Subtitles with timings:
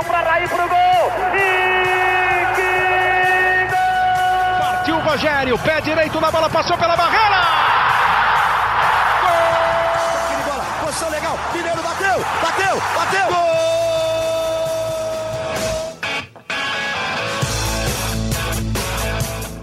[0.00, 1.12] partiu para Raí pro gol.
[1.34, 4.58] E que gol!
[4.58, 7.40] Partiu o Rogério, pé direito na bola, passou pela barreira.
[9.22, 10.52] Gol!
[10.52, 11.38] Bola, posição legal.
[11.52, 13.26] Mineiro bateu, bateu, bateu.
[13.28, 13.50] Gol!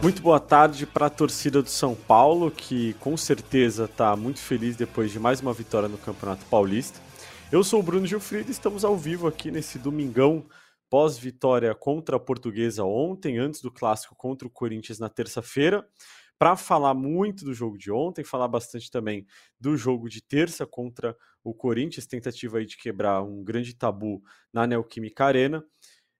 [0.01, 4.75] Muito boa tarde para a torcida do São Paulo, que com certeza está muito feliz
[4.75, 7.06] depois de mais uma vitória no Campeonato Paulista.
[7.49, 10.45] Eu sou o Bruno Gilfrido e estamos ao vivo aqui nesse domingão
[10.89, 15.87] pós-vitória contra a Portuguesa ontem, antes do clássico contra o Corinthians na terça-feira,
[16.37, 19.25] para falar muito do jogo de ontem, falar bastante também
[19.57, 24.67] do jogo de terça contra o Corinthians, tentativa aí de quebrar um grande tabu na
[24.67, 25.63] Neoquímica Arena.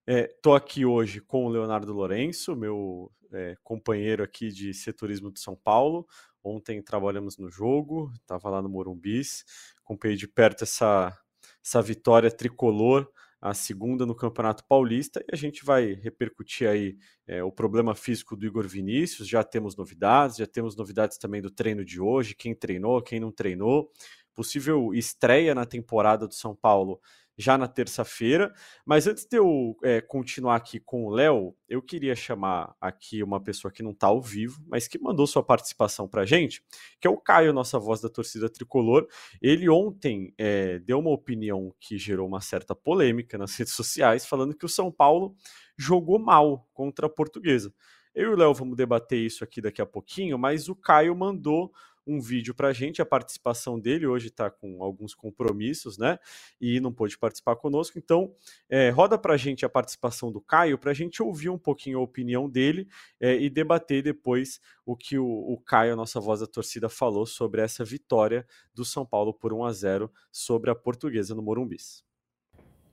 [0.06, 5.54] É, aqui hoje com o Leonardo Lourenço, meu é, companheiro aqui de setorismo de São
[5.54, 6.06] Paulo.
[6.42, 9.44] Ontem trabalhamos no jogo, estava lá no Morumbis,
[9.88, 11.16] acompanhei de perto essa,
[11.64, 17.42] essa vitória tricolor, a segunda no Campeonato Paulista, e a gente vai repercutir aí é,
[17.42, 19.28] o problema físico do Igor Vinícius.
[19.28, 23.32] Já temos novidades, já temos novidades também do treino de hoje, quem treinou, quem não
[23.32, 23.90] treinou,
[24.34, 27.00] possível estreia na temporada do São Paulo
[27.38, 28.52] já na terça-feira.
[28.84, 33.40] Mas antes de eu é, continuar aqui com o Léo, eu queria chamar aqui uma
[33.40, 36.62] pessoa que não está ao vivo, mas que mandou sua participação para gente,
[37.00, 39.06] que é o Caio, nossa voz da torcida tricolor.
[39.40, 44.56] Ele ontem é, deu uma opinião que gerou uma certa polêmica nas redes sociais, falando
[44.56, 45.36] que o São Paulo
[45.78, 47.72] jogou mal contra a Portuguesa.
[48.14, 51.70] Eu e o Léo vamos debater isso aqui daqui a pouquinho, mas o Caio mandou
[52.08, 53.02] um vídeo para a gente.
[53.02, 56.18] A participação dele hoje está com alguns compromissos, né?
[56.60, 57.98] E não pôde participar conosco.
[57.98, 58.34] Então,
[58.68, 61.98] é, roda para a gente a participação do Caio para a gente ouvir um pouquinho
[61.98, 62.88] a opinião dele
[63.20, 67.26] é, e debater depois o que o, o Caio, a nossa voz da torcida, falou
[67.26, 72.02] sobre essa vitória do São Paulo por 1 a 0 sobre a Portuguesa no Morumbis.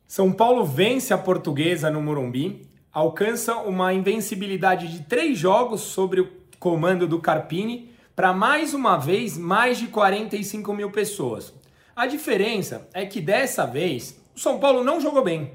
[0.06, 6.32] São Paulo vence a Portuguesa no Morumbi, alcança uma invencibilidade de três jogos sobre o
[6.60, 11.54] comando do Carpini para mais uma vez mais de 45 mil pessoas.
[11.96, 15.52] A diferença é que dessa vez o São Paulo não jogou bem.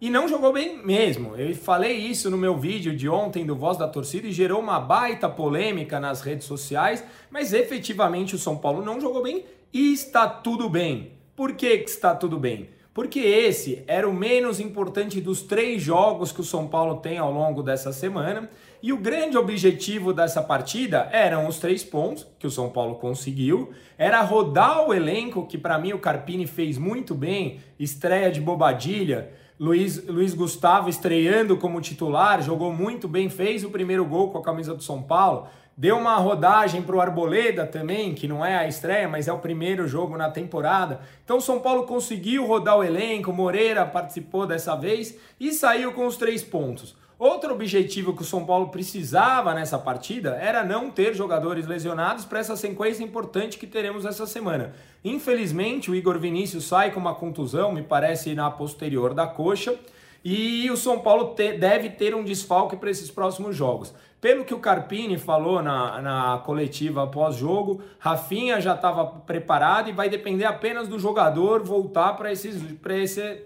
[0.00, 1.34] E não jogou bem mesmo.
[1.34, 4.78] Eu falei isso no meu vídeo de ontem do Voz da Torcida e gerou uma
[4.78, 10.28] baita polêmica nas redes sociais, mas efetivamente o São Paulo não jogou bem e está
[10.28, 11.12] tudo bem.
[11.34, 12.68] Por que, está tudo bem?
[12.94, 17.32] Porque esse era o menos importante dos três jogos que o São Paulo tem ao
[17.32, 18.48] longo dessa semana.
[18.80, 23.72] E o grande objetivo dessa partida eram os três pontos que o São Paulo conseguiu,
[23.98, 29.30] era rodar o elenco, que para mim o Carpini fez muito bem, estreia de Bobadilha,
[29.58, 34.42] Luiz, Luiz Gustavo estreando como titular, jogou muito bem, fez o primeiro gol com a
[34.42, 38.68] camisa do São Paulo, deu uma rodagem para o Arboleda também, que não é a
[38.68, 41.00] estreia, mas é o primeiro jogo na temporada.
[41.24, 46.06] Então o São Paulo conseguiu rodar o elenco, Moreira participou dessa vez e saiu com
[46.06, 46.96] os três pontos.
[47.16, 52.40] Outro objetivo que o São Paulo precisava nessa partida era não ter jogadores lesionados para
[52.40, 54.74] essa sequência importante que teremos essa semana.
[55.04, 59.78] Infelizmente, o Igor Vinícius sai com uma contusão, me parece na posterior da coxa,
[60.24, 63.94] e o São Paulo te, deve ter um desfalque para esses próximos jogos.
[64.20, 70.08] Pelo que o Carpini falou na, na coletiva pós-jogo, Rafinha já estava preparado e vai
[70.08, 72.78] depender apenas do jogador voltar para esse,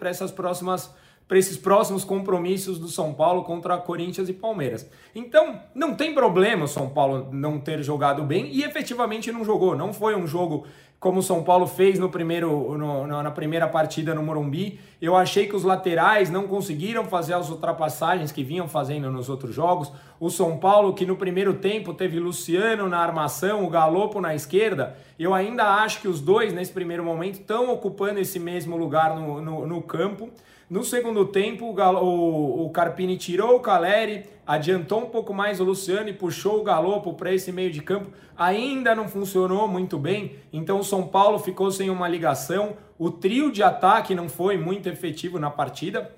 [0.01, 0.95] essas próximas
[1.29, 4.91] para esses próximos compromissos do São Paulo contra Corinthians e Palmeiras.
[5.15, 9.77] Então, não tem problema o São Paulo não ter jogado bem e efetivamente não jogou.
[9.77, 10.67] Não foi um jogo
[11.01, 14.81] como o São Paulo fez no primeiro, no, na primeira partida no Morumbi.
[15.01, 19.55] Eu achei que os laterais não conseguiram fazer as ultrapassagens que vinham fazendo nos outros
[19.55, 19.93] jogos.
[20.21, 24.97] O São Paulo, que no primeiro tempo teve Luciano na armação, o Galopo na esquerda,
[25.17, 29.41] eu ainda acho que os dois, nesse primeiro momento, estão ocupando esse mesmo lugar no,
[29.41, 30.29] no, no campo.
[30.69, 36.09] No segundo tempo, o, o Carpini tirou o Caleri, adiantou um pouco mais o Luciano
[36.09, 38.11] e puxou o Galopo para esse meio de campo.
[38.37, 42.77] Ainda não funcionou muito bem, então o São Paulo ficou sem uma ligação.
[42.99, 46.13] O trio de ataque não foi muito efetivo na partida.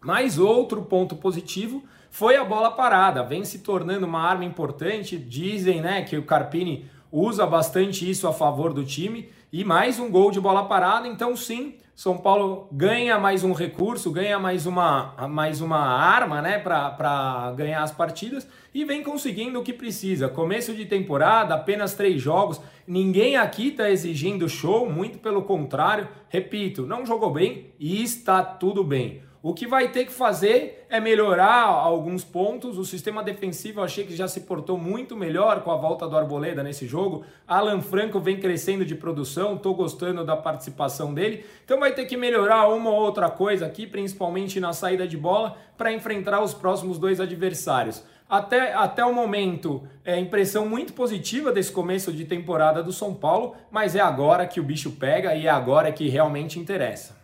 [0.00, 5.16] Mas outro ponto positivo foi a bola parada, vem se tornando uma arma importante.
[5.16, 9.30] Dizem né, que o Carpini usa bastante isso a favor do time.
[9.50, 14.10] E mais um gol de bola parada, então sim, são Paulo ganha mais um recurso,
[14.10, 19.62] ganha mais uma, mais uma arma né, para ganhar as partidas e vem conseguindo o
[19.62, 20.28] que precisa.
[20.28, 22.60] Começo de temporada, apenas três jogos.
[22.86, 26.08] Ninguém aqui está exigindo show, muito pelo contrário.
[26.28, 29.22] Repito, não jogou bem e está tudo bem.
[29.44, 32.78] O que vai ter que fazer é melhorar alguns pontos.
[32.78, 36.16] O sistema defensivo eu achei que já se portou muito melhor com a volta do
[36.16, 37.24] Arboleda nesse jogo.
[37.46, 41.44] Alan Franco vem crescendo de produção, estou gostando da participação dele.
[41.64, 45.56] Então vai ter que melhorar uma ou outra coisa aqui, principalmente na saída de bola,
[45.76, 48.04] para enfrentar os próximos dois adversários.
[48.30, 53.56] Até, até o momento, é impressão muito positiva desse começo de temporada do São Paulo,
[53.72, 57.21] mas é agora que o bicho pega e é agora que realmente interessa.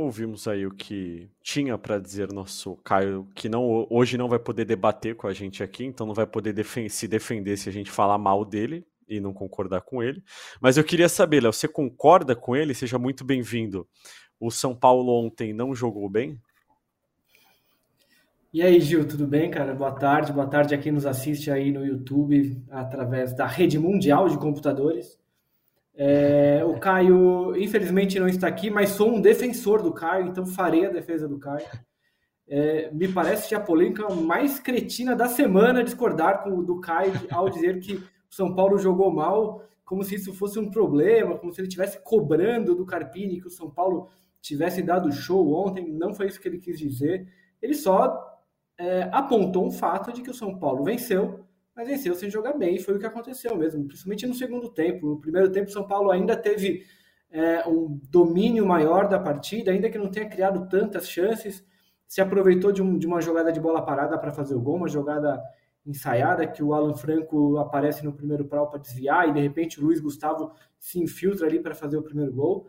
[0.00, 4.64] Ouvimos aí o que tinha para dizer nosso Caio, que não, hoje não vai poder
[4.64, 7.90] debater com a gente aqui, então não vai poder defen se defender se a gente
[7.90, 10.22] falar mal dele e não concordar com ele.
[10.60, 12.74] Mas eu queria saber, Léo, você concorda com ele?
[12.74, 13.88] Seja muito bem-vindo.
[14.38, 16.40] O São Paulo ontem não jogou bem?
[18.52, 19.74] E aí, Gil, tudo bem, cara?
[19.74, 20.32] Boa tarde.
[20.32, 25.17] Boa tarde a quem nos assiste aí no YouTube através da rede mundial de computadores.
[26.00, 30.86] É, o Caio, infelizmente, não está aqui, mas sou um defensor do Caio, então farei
[30.86, 31.66] a defesa do Caio.
[32.46, 37.50] É, me parece que a polêmica mais cretina da semana discordar com, do Caio ao
[37.50, 41.60] dizer que o São Paulo jogou mal, como se isso fosse um problema, como se
[41.60, 44.08] ele estivesse cobrando do Carpini que o São Paulo
[44.40, 45.90] tivesse dado show ontem.
[45.90, 47.26] Não foi isso que ele quis dizer.
[47.60, 48.38] Ele só
[48.78, 51.44] é, apontou um fato de que o São Paulo venceu,
[51.78, 55.10] mas venceu sem jogar bem, foi o que aconteceu mesmo, principalmente no segundo tempo.
[55.10, 56.84] No primeiro tempo, São Paulo ainda teve
[57.30, 61.64] é, um domínio maior da partida, ainda que não tenha criado tantas chances,
[62.04, 64.88] se aproveitou de, um, de uma jogada de bola parada para fazer o gol, uma
[64.88, 65.40] jogada
[65.86, 69.84] ensaiada que o Alan Franco aparece no primeiro pau para desviar e de repente o
[69.84, 72.66] Luiz Gustavo se infiltra ali para fazer o primeiro gol.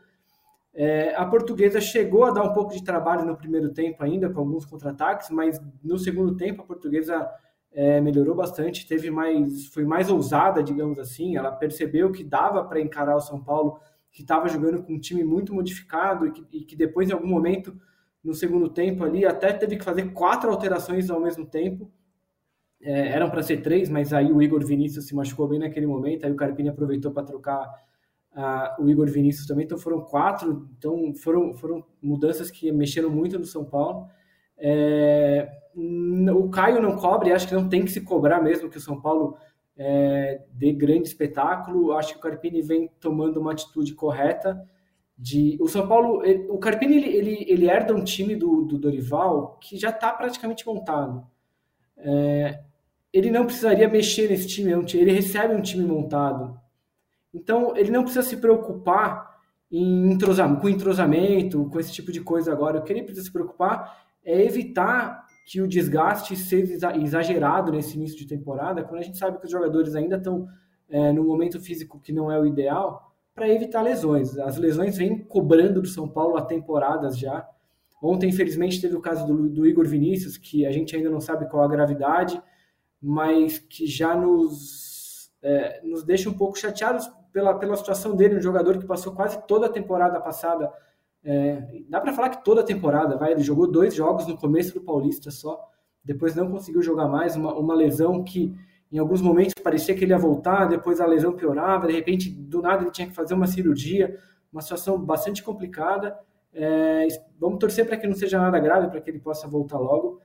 [0.72, 4.40] É, a portuguesa chegou a dar um pouco de trabalho no primeiro tempo ainda, com
[4.40, 7.28] alguns contra-ataques, mas no segundo tempo a portuguesa
[7.72, 11.38] é, melhorou bastante, teve mais, foi mais ousada, digamos assim.
[11.38, 13.80] Ela percebeu que dava para encarar o São Paulo,
[14.12, 17.28] que estava jogando com um time muito modificado e que, e que, depois, em algum
[17.28, 17.80] momento,
[18.24, 21.92] no segundo tempo ali, até teve que fazer quatro alterações ao mesmo tempo.
[22.82, 26.26] É, eram para ser três, mas aí o Igor Vinícius se machucou bem naquele momento,
[26.26, 27.70] aí o Carpini aproveitou para trocar
[28.80, 33.46] o Igor Vinícius também, então foram quatro, então foram, foram mudanças que mexeram muito no
[33.46, 34.08] São Paulo.
[34.60, 38.82] É, o Caio não cobre, acho que não tem que se cobrar mesmo que o
[38.82, 39.38] São Paulo
[39.78, 41.94] é, dê grande espetáculo.
[41.94, 44.62] Acho que o Carpini vem tomando uma atitude correta.
[45.18, 48.78] De, o São Paulo, ele, o Carpini ele, ele, ele, herda um time do, do
[48.78, 51.26] Dorival que já está praticamente montado.
[51.98, 52.62] É,
[53.12, 56.60] ele não precisaria mexer nesse time, é ele recebe um time montado.
[57.34, 59.30] Então, ele não precisa se preocupar
[59.72, 60.18] em
[60.60, 62.80] com entrosamento, com esse tipo de coisa agora.
[62.80, 68.18] O que ele precisa se preocupar é evitar que o desgaste seja exagerado nesse início
[68.18, 70.48] de temporada, quando a gente sabe que os jogadores ainda estão
[70.88, 74.38] é, no momento físico que não é o ideal, para evitar lesões.
[74.38, 77.48] As lesões vêm cobrando do São Paulo há temporadas já.
[78.02, 81.50] Ontem, infelizmente, teve o caso do, do Igor Vinícius, que a gente ainda não sabe
[81.50, 82.42] qual a gravidade,
[83.02, 88.42] mas que já nos, é, nos deixa um pouco chateados pela, pela situação dele, um
[88.42, 90.72] jogador que passou quase toda a temporada passada.
[91.24, 94.74] É, dá para falar que toda a temporada, vai, ele jogou dois jogos no começo
[94.74, 95.60] do Paulista só,
[96.04, 98.56] depois não conseguiu jogar mais, uma, uma lesão que
[98.92, 102.62] em alguns momentos parecia que ele ia voltar, depois a lesão piorava, de repente do
[102.62, 104.18] nada ele tinha que fazer uma cirurgia,
[104.52, 106.18] uma situação bastante complicada.
[106.52, 107.08] É,
[107.40, 110.20] vamos torcer para que não seja nada grave, para que ele possa voltar logo.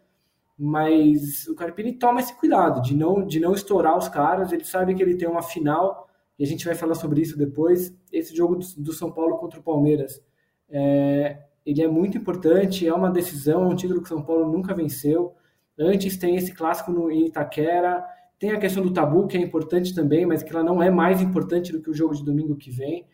[0.56, 4.52] Mas o Carpini toma esse cuidado de não, de não estourar os caras.
[4.52, 6.08] Ele sabe que ele tem uma final
[6.38, 7.94] e a gente vai falar sobre isso depois.
[8.11, 10.22] Esse jogo do, do São Paulo contra o Palmeiras,
[10.68, 14.50] é, ele é muito importante, é uma decisão, é um título que o São Paulo
[14.50, 15.34] nunca venceu.
[15.78, 18.04] Antes tem esse clássico no Itaquera,
[18.38, 21.20] tem a questão do tabu, que é importante também, mas que ela não é mais
[21.20, 23.06] importante do que o jogo de domingo que vem.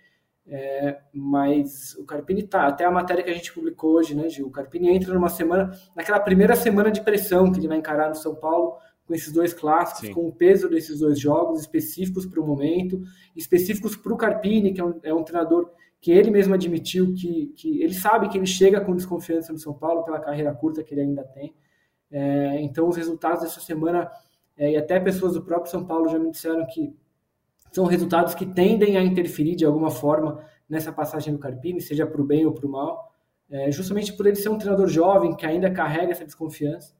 [0.46, 4.48] É, mas o Carpini tá, até a matéria que a gente publicou hoje, né, Gil?
[4.48, 8.16] O Carpini entra numa semana, naquela primeira semana de pressão que ele vai encarar no
[8.16, 8.76] São Paulo,
[9.06, 10.14] com esses dois clássicos, Sim.
[10.14, 13.00] com o peso desses dois jogos, específicos para o momento,
[13.36, 17.48] específicos para o Carpini, que é um, é um, treinador que ele mesmo admitiu que,
[17.56, 20.94] que ele sabe que ele chega com desconfiança no São Paulo pela carreira curta que
[20.94, 21.54] ele ainda tem.
[22.10, 24.10] É, então, os resultados dessa semana,
[24.56, 26.94] é, e até pessoas do próprio São Paulo já me disseram que
[27.70, 32.20] são resultados que tendem a interferir de alguma forma nessa passagem do Carpini, seja para
[32.20, 33.12] o bem ou para o mal,
[33.48, 36.94] é, justamente por ele ser um treinador jovem que ainda carrega essa desconfiança.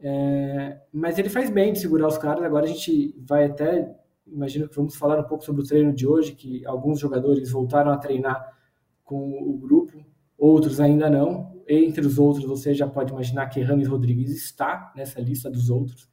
[0.00, 2.42] É, mas ele faz bem de segurar os caras.
[2.42, 3.94] Agora a gente vai até,
[4.26, 7.90] imagino que vamos falar um pouco sobre o treino de hoje, que alguns jogadores voltaram
[7.90, 8.56] a treinar
[9.04, 10.04] com o grupo,
[10.38, 11.60] outros ainda não.
[11.68, 16.10] Entre os outros, você já pode imaginar que Rames Rodrigues está nessa lista dos outros.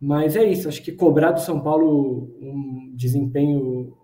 [0.00, 3.96] Mas é isso, acho que cobrar do São Paulo um desempenho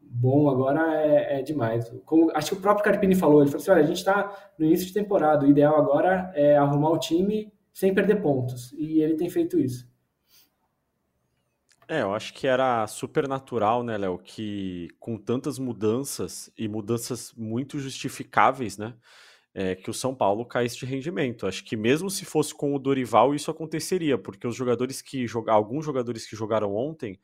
[0.00, 1.90] bom agora é, é demais.
[2.04, 4.66] Como, acho que o próprio Carpini falou, ele falou assim, olha, a gente está no
[4.66, 9.14] início de temporada, o ideal agora é arrumar o time sem perder pontos, e ele
[9.14, 9.89] tem feito isso.
[11.92, 17.32] É, eu acho que era super natural, né, Léo, que com tantas mudanças e mudanças
[17.34, 18.94] muito justificáveis, né,
[19.52, 21.48] é, que o São Paulo caísse de rendimento.
[21.48, 25.58] Acho que mesmo se fosse com o Dorival, isso aconteceria, porque os jogadores que jogaram,
[25.58, 27.18] alguns jogadores que jogaram ontem,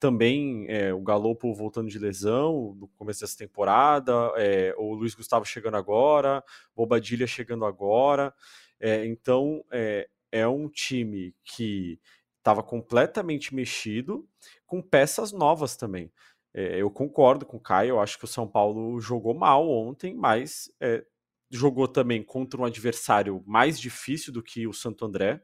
[0.00, 5.44] também é, o Galopo voltando de lesão no começo dessa temporada, é, o Luiz Gustavo
[5.44, 6.42] chegando agora,
[6.74, 8.32] Bobadilha chegando agora.
[8.80, 12.00] É, então é, é um time que
[12.48, 14.26] estava completamente mexido,
[14.66, 16.10] com peças novas também.
[16.54, 20.14] É, eu concordo com o Caio, eu acho que o São Paulo jogou mal ontem,
[20.14, 21.04] mas é,
[21.50, 25.42] jogou também contra um adversário mais difícil do que o Santo André.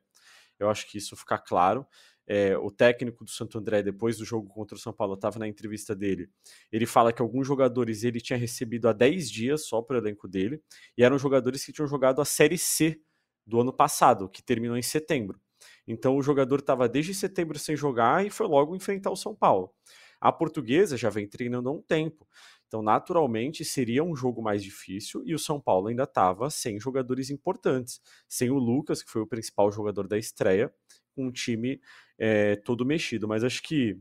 [0.59, 1.87] Eu acho que isso fica claro.
[2.27, 5.47] É, o técnico do Santo André, depois do jogo contra o São Paulo, estava na
[5.47, 6.31] entrevista dele.
[6.73, 10.27] Ele fala que alguns jogadores ele tinha recebido há 10 dias só para o elenco
[10.27, 10.63] dele,
[10.97, 12.99] e eram jogadores que tinham jogado a Série C
[13.47, 15.39] do ano passado, que terminou em setembro.
[15.87, 19.73] Então o jogador estava desde setembro sem jogar e foi logo enfrentar o São Paulo.
[20.21, 22.27] A portuguesa já vem treinando há um tempo.
[22.67, 27.31] Então, naturalmente, seria um jogo mais difícil e o São Paulo ainda estava sem jogadores
[27.31, 30.75] importantes, sem o Lucas, que foi o principal jogador da estreia,
[31.15, 31.81] com um time
[32.19, 33.29] é, todo mexido.
[33.29, 33.97] Mas acho que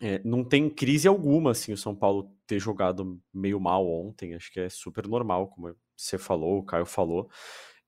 [0.00, 4.34] é, não tem crise alguma assim o São Paulo ter jogado meio mal ontem.
[4.34, 7.30] Acho que é super normal, como você falou, o Caio falou.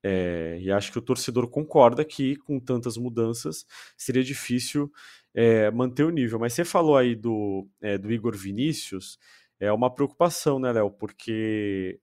[0.02, 3.64] É, e acho que o torcedor concorda que com tantas mudanças
[3.96, 4.90] seria difícil
[5.34, 6.38] é, manter o nível.
[6.38, 9.18] Mas você falou aí do, é, do Igor Vinícius
[9.62, 10.90] é uma preocupação, né, Léo?
[10.90, 12.00] Porque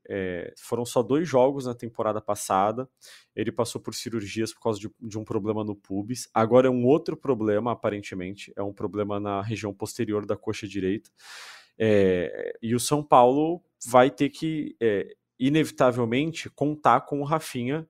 [0.56, 2.88] foram só dois jogos na temporada passada.
[3.36, 6.30] Ele passou por cirurgias por causa de, de, um problema no pubis.
[6.34, 8.54] Agora é um outro problema, aparentemente.
[8.56, 11.10] É um problema na região posterior da coxa direita.
[11.78, 17.88] É, e o São Paulo vai ter que, é, inevitavelmente, contar com o Rafinha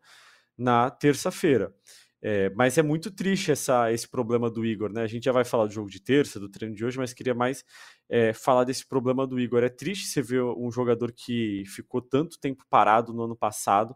[0.58, 1.74] na terça-feira.
[2.22, 5.03] É, mas é muito triste essa, esse problema do Igor, né?
[5.03, 7.34] A gente já vai falar do jogo de terça, do treino de hoje, mas queria
[7.34, 7.63] mais
[8.10, 9.63] é, falar desse problema do Igor.
[9.63, 13.96] É triste você ver um jogador que ficou tanto tempo parado no ano passado,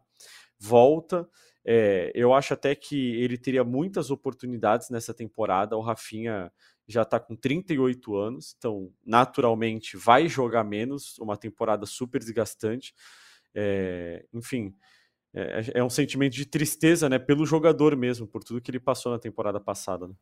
[0.58, 1.28] volta.
[1.66, 5.76] É, eu acho até que ele teria muitas oportunidades nessa temporada.
[5.76, 6.50] O Rafinha
[6.88, 12.94] já está com 38 anos, então naturalmente vai jogar menos, uma temporada super desgastante.
[13.56, 14.74] É, enfim,
[15.34, 19.12] é, é, um sentimento de tristeza, né, pelo jogador mesmo, por tudo que ele passou
[19.12, 20.08] na temporada passada.
[20.08, 20.14] Né?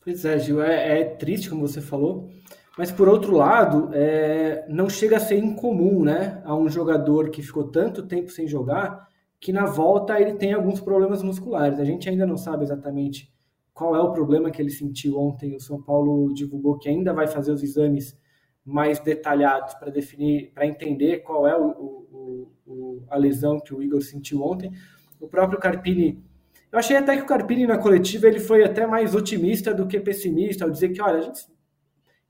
[0.00, 2.30] Pois é, Gil, é, é, triste, como você falou,
[2.78, 7.42] mas por outro lado, é, não chega a ser incomum, né, a um jogador que
[7.42, 11.80] ficou tanto tempo sem jogar, que na volta ele tem alguns problemas musculares.
[11.80, 13.32] A gente ainda não sabe exatamente
[13.74, 15.56] qual é o problema que ele sentiu ontem.
[15.56, 18.16] O São Paulo divulgou que ainda vai fazer os exames
[18.64, 23.82] mais detalhados para definir, para entender qual é o, o, o, a lesão que o
[23.82, 24.72] Igor sentiu ontem.
[25.20, 26.22] O próprio Carpini,
[26.70, 30.00] eu achei até que o Carpini na coletiva ele foi até mais otimista do que
[30.00, 31.46] pessimista ao dizer que, olha, a gente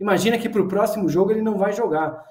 [0.00, 2.22] imagina que para o próximo jogo ele não vai jogar.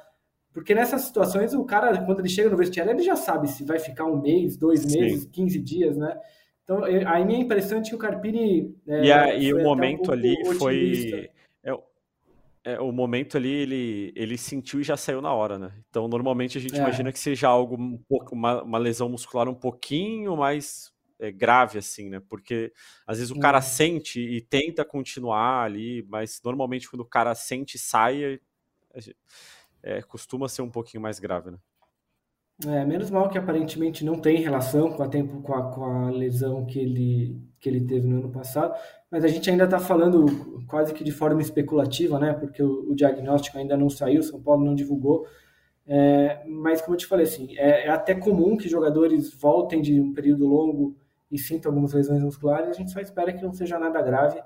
[0.53, 3.79] Porque nessas situações, o cara, quando ele chega no vestiário, ele já sabe se vai
[3.79, 5.29] ficar um mês, dois meses, Sim.
[5.29, 6.17] 15 dias, né?
[6.63, 8.75] Então, a minha impressão é que o Carpini.
[8.87, 11.29] É, e, a, e o momento um ali foi.
[12.63, 15.73] É, o momento ali ele, ele sentiu e já saiu na hora, né?
[15.89, 16.77] Então, normalmente a gente é.
[16.77, 21.79] imagina que seja algo um pouco, uma, uma lesão muscular um pouquinho mais é, grave,
[21.79, 22.21] assim, né?
[22.29, 22.71] Porque
[23.05, 23.63] às vezes o cara uhum.
[23.63, 28.39] sente e tenta continuar ali, mas normalmente quando o cara sente e sai,
[29.81, 31.57] é, costuma ser um pouquinho mais grave, né?
[32.67, 36.09] É, menos mal que aparentemente não tem relação com a, tempo, com a, com a
[36.11, 38.75] lesão que ele, que ele teve no ano passado,
[39.09, 40.25] mas a gente ainda está falando
[40.67, 42.33] quase que de forma especulativa, né?
[42.33, 45.25] Porque o, o, diagnóstico ainda não saiu, São Paulo não divulgou.
[45.87, 49.99] É, mas como eu te falei, assim, é, é, até comum que jogadores voltem de
[49.99, 50.95] um período longo
[51.31, 52.69] e sintam algumas lesões musculares.
[52.69, 54.39] A gente só espera que não seja nada grave,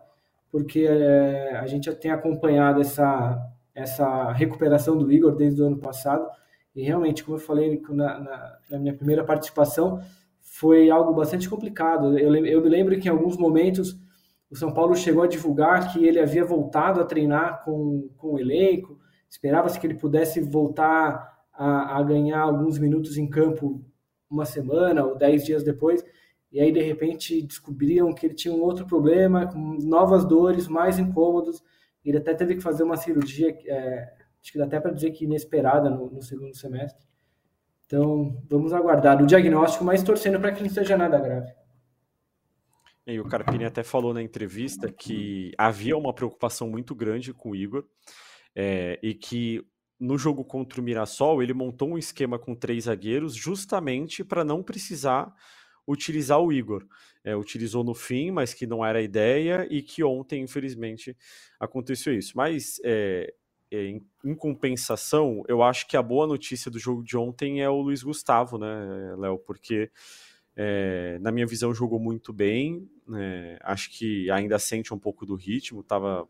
[0.50, 3.38] porque é, a gente já tem acompanhado essa,
[3.74, 6.26] essa recuperação do Igor desde o ano passado
[6.76, 10.02] e realmente, como eu falei na, na, na minha primeira participação,
[10.42, 12.20] foi algo bastante complicado.
[12.20, 13.98] Eu, eu me lembro que em alguns momentos
[14.50, 18.40] o São Paulo chegou a divulgar que ele havia voltado a treinar com, com o
[18.40, 23.84] elenco, esperava-se que ele pudesse voltar a, a, ganhar alguns minutos em campo
[24.30, 26.04] uma semana ou dez dias depois,
[26.52, 31.00] e aí de repente descobriam que ele tinha um outro problema, com novas dores, mais
[31.00, 31.64] incômodos,
[32.04, 34.14] ele até teve que fazer uma cirurgia é,
[34.46, 37.04] acho que dá até para dizer que inesperada no, no, segundo semestre.
[37.88, 41.52] Então, vamos aguardar o diagnóstico, mas torcendo para que não seja nada grave.
[43.08, 47.56] E o Carpini até falou na entrevista que havia uma preocupação muito grande com o
[47.56, 47.86] Igor
[48.56, 49.66] é, e que
[50.00, 54.62] no jogo contra o Mirassol, ele montou um esquema com três zagueiros justamente para não
[54.62, 55.34] precisar
[55.88, 56.86] utilizar o Igor.
[57.24, 61.18] É, utilizou no fim, mas que não era a ideia, e que ontem, infelizmente,
[61.60, 62.34] aconteceu isso.
[62.36, 63.34] Mas, é,
[63.72, 67.82] em, em, compensação, eu acho que a boa notícia do jogo de ontem é o
[67.82, 69.38] Luiz Gustavo, né, Léo?
[69.40, 69.90] Porque,
[70.56, 72.90] é, na minha visão, jogou muito bem.
[73.08, 76.28] Né, acho que ainda sente um pouco do ritmo, estava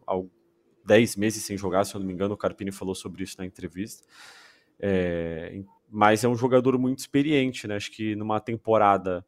[0.85, 3.45] 10 meses sem jogar, se eu não me engano, o Carpini falou sobre isso na
[3.45, 4.05] entrevista.
[4.79, 7.75] É, mas é um jogador muito experiente, né?
[7.75, 9.25] Acho que numa temporada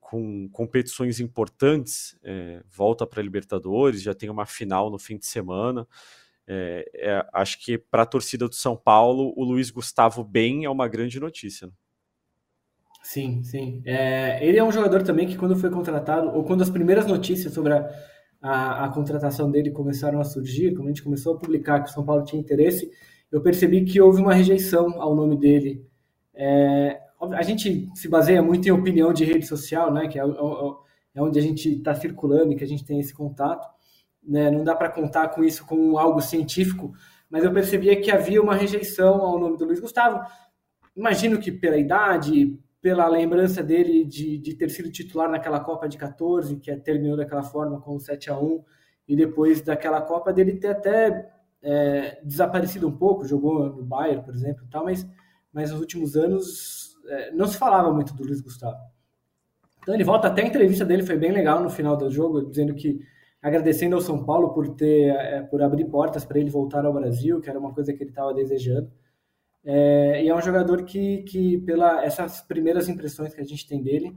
[0.00, 5.26] com competições importantes, é, volta para a Libertadores, já tem uma final no fim de
[5.26, 5.86] semana.
[6.48, 10.70] É, é, acho que para a torcida do São Paulo, o Luiz Gustavo bem é
[10.70, 11.68] uma grande notícia.
[13.02, 13.82] Sim, sim.
[13.84, 17.54] É, ele é um jogador também que, quando foi contratado, ou quando as primeiras notícias
[17.54, 17.88] sobre a,
[18.42, 21.92] a, a, contratação dele começaram a surgir, quando a gente começou a publicar que o
[21.92, 22.90] São Paulo tinha interesse,
[23.30, 25.86] eu percebi que houve uma rejeição ao nome dele.
[26.34, 31.22] É, a gente se baseia muito em opinião de rede social, né, que é, é
[31.22, 33.66] onde a gente está circulando e que a gente tem esse contato.
[34.26, 36.92] Né, não dá para contar com isso como algo científico,
[37.30, 40.20] mas eu percebia que havia uma rejeição ao nome do Luiz Gustavo.
[40.96, 45.96] Imagino que pela idade, pela lembrança dele de, de ter sido titular naquela Copa de
[45.96, 48.64] 14, que terminou daquela forma com o 7 a 1
[49.08, 51.30] e depois daquela Copa dele ter até
[51.62, 55.06] é, desaparecido um pouco, jogou no Bayern, por exemplo, tal, mas,
[55.52, 58.78] mas nos últimos anos é, não se falava muito do Luiz Gustavo.
[59.80, 62.74] Então ele volta, até a entrevista dele foi bem legal no final do jogo, dizendo
[62.74, 63.00] que
[63.46, 67.40] agradecendo ao São Paulo por ter é, por abrir portas para ele voltar ao Brasil,
[67.40, 68.90] que era uma coisa que ele estava desejando.
[69.64, 73.80] É, e é um jogador que, que, pela essas primeiras impressões que a gente tem
[73.80, 74.16] dele,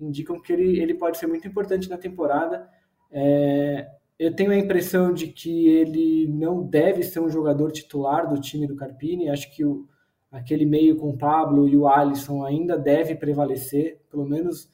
[0.00, 2.66] indicam que ele, ele pode ser muito importante na temporada.
[3.10, 3.86] É,
[4.18, 8.66] eu tenho a impressão de que ele não deve ser um jogador titular do time
[8.66, 9.28] do Carpini.
[9.28, 9.86] Acho que o,
[10.32, 14.70] aquele meio com o Pablo e o Alisson ainda deve prevalecer, pelo menos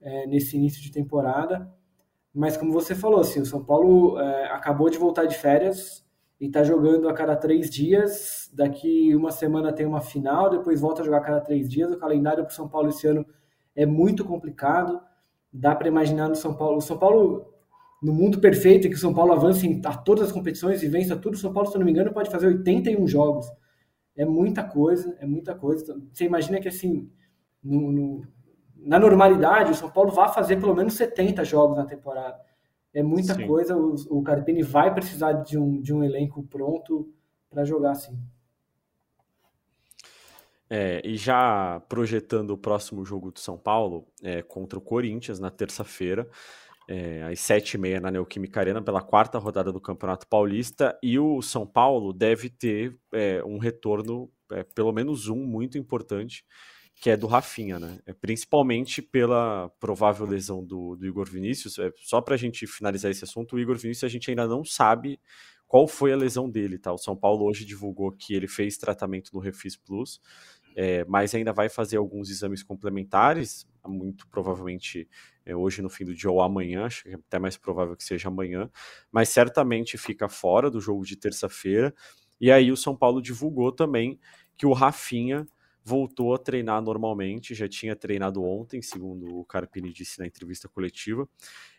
[0.00, 1.72] é, nesse início de temporada.
[2.34, 6.06] Mas como você falou, assim, o São Paulo é, acabou de voltar de férias,
[6.40, 8.50] e está jogando a cada três dias.
[8.52, 11.90] Daqui uma semana tem uma final, depois volta a jogar a cada três dias.
[11.90, 13.26] O calendário para o São Paulo esse ano
[13.74, 15.00] é muito complicado.
[15.52, 16.78] Dá para imaginar no São Paulo.
[16.78, 17.52] O São Paulo,
[18.02, 21.16] no mundo perfeito, que o São Paulo avance em a todas as competições e vença
[21.16, 23.46] tudo, o São Paulo, se eu não me engano, pode fazer 81 jogos.
[24.16, 26.00] É muita coisa, é muita coisa.
[26.12, 27.10] Você imagina que assim,
[27.62, 28.22] no, no,
[28.78, 32.38] na normalidade, o São Paulo vai fazer pelo menos 70 jogos na temporada.
[32.92, 33.46] É muita Sim.
[33.46, 33.76] coisa.
[33.76, 37.12] O, o Carpini vai precisar de um, de um elenco pronto
[37.50, 38.18] para jogar assim.
[40.70, 45.50] É, e já projetando o próximo jogo do São Paulo é, contra o Corinthians na
[45.50, 46.28] terça-feira,
[46.86, 51.18] é, às sete e meia na Neoquímica Arena, pela quarta rodada do Campeonato Paulista, e
[51.18, 56.44] o São Paulo deve ter é, um retorno, é, pelo menos um, muito importante,
[57.00, 58.00] que é do Rafinha, né?
[58.06, 61.78] É, principalmente pela provável lesão do, do Igor Vinícius.
[61.78, 64.64] É, só para a gente finalizar esse assunto, o Igor Vinícius a gente ainda não
[64.64, 65.20] sabe
[65.66, 66.92] qual foi a lesão dele, tá?
[66.92, 70.20] O São Paulo hoje divulgou que ele fez tratamento no Refis Plus,
[70.74, 75.08] é, mas ainda vai fazer alguns exames complementares, muito provavelmente
[75.44, 78.04] é, hoje no fim do dia ou amanhã, acho que é até mais provável que
[78.04, 78.70] seja amanhã,
[79.12, 81.94] mas certamente fica fora do jogo de terça-feira.
[82.40, 84.18] E aí o São Paulo divulgou também
[84.56, 85.46] que o Rafinha
[85.88, 91.26] voltou a treinar normalmente, já tinha treinado ontem, segundo o Carpini disse na entrevista coletiva.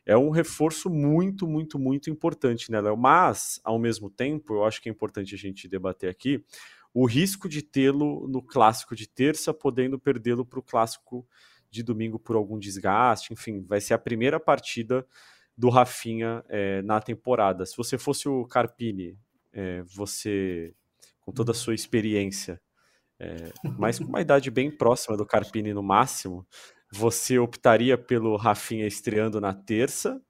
[0.04, 2.98] É um reforço muito, muito, muito importante, né, Léo?
[2.98, 6.44] Mas, ao mesmo tempo, eu acho que é importante a gente debater aqui
[6.92, 11.24] o risco de tê-lo no clássico de terça, podendo perdê-lo para o clássico
[11.70, 13.32] de domingo por algum desgaste.
[13.32, 15.06] Enfim, vai ser a primeira partida
[15.56, 17.64] do Rafinha é, na temporada.
[17.64, 19.16] Se você fosse o Carpini,
[19.54, 20.74] é, você,
[21.22, 22.60] com toda a sua experiência,
[23.20, 26.48] é, mas com uma idade bem próxima do Carpini no máximo,
[26.92, 30.22] você optaria pelo Rafinha estreando na terça,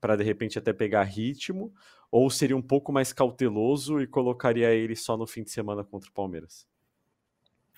[0.00, 1.72] para de repente até pegar ritmo,
[2.10, 6.10] ou seria um pouco mais cauteloso e colocaria ele só no fim de semana contra
[6.10, 6.66] o Palmeiras?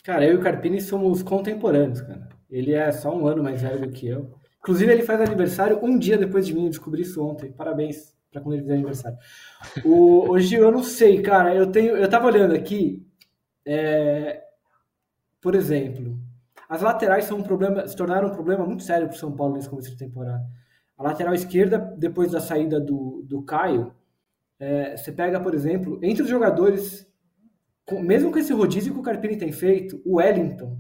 [0.03, 2.29] Cara, eu e o Carpini somos contemporâneos, cara.
[2.49, 4.35] Ele é só um ano mais velho do que eu.
[4.61, 7.53] Inclusive, ele faz aniversário um dia depois de mim, eu descobri isso ontem.
[7.53, 9.19] Parabéns para quando ele fizer aniversário.
[9.85, 11.55] O, hoje eu não sei, cara.
[11.55, 13.05] Eu tenho, eu tava olhando aqui.
[13.65, 14.46] É,
[15.47, 16.19] por exemplo,
[16.69, 19.55] as laterais são um problema, se tornaram um problema muito sério para o São Paulo
[19.55, 20.45] nesse começo de temporada.
[20.99, 23.95] A lateral esquerda, depois da saída do, do Caio,
[24.59, 27.09] é, você pega, por exemplo, entre os jogadores,
[27.85, 30.77] com, mesmo com esse rodízio que o Carpini tem feito, o Wellington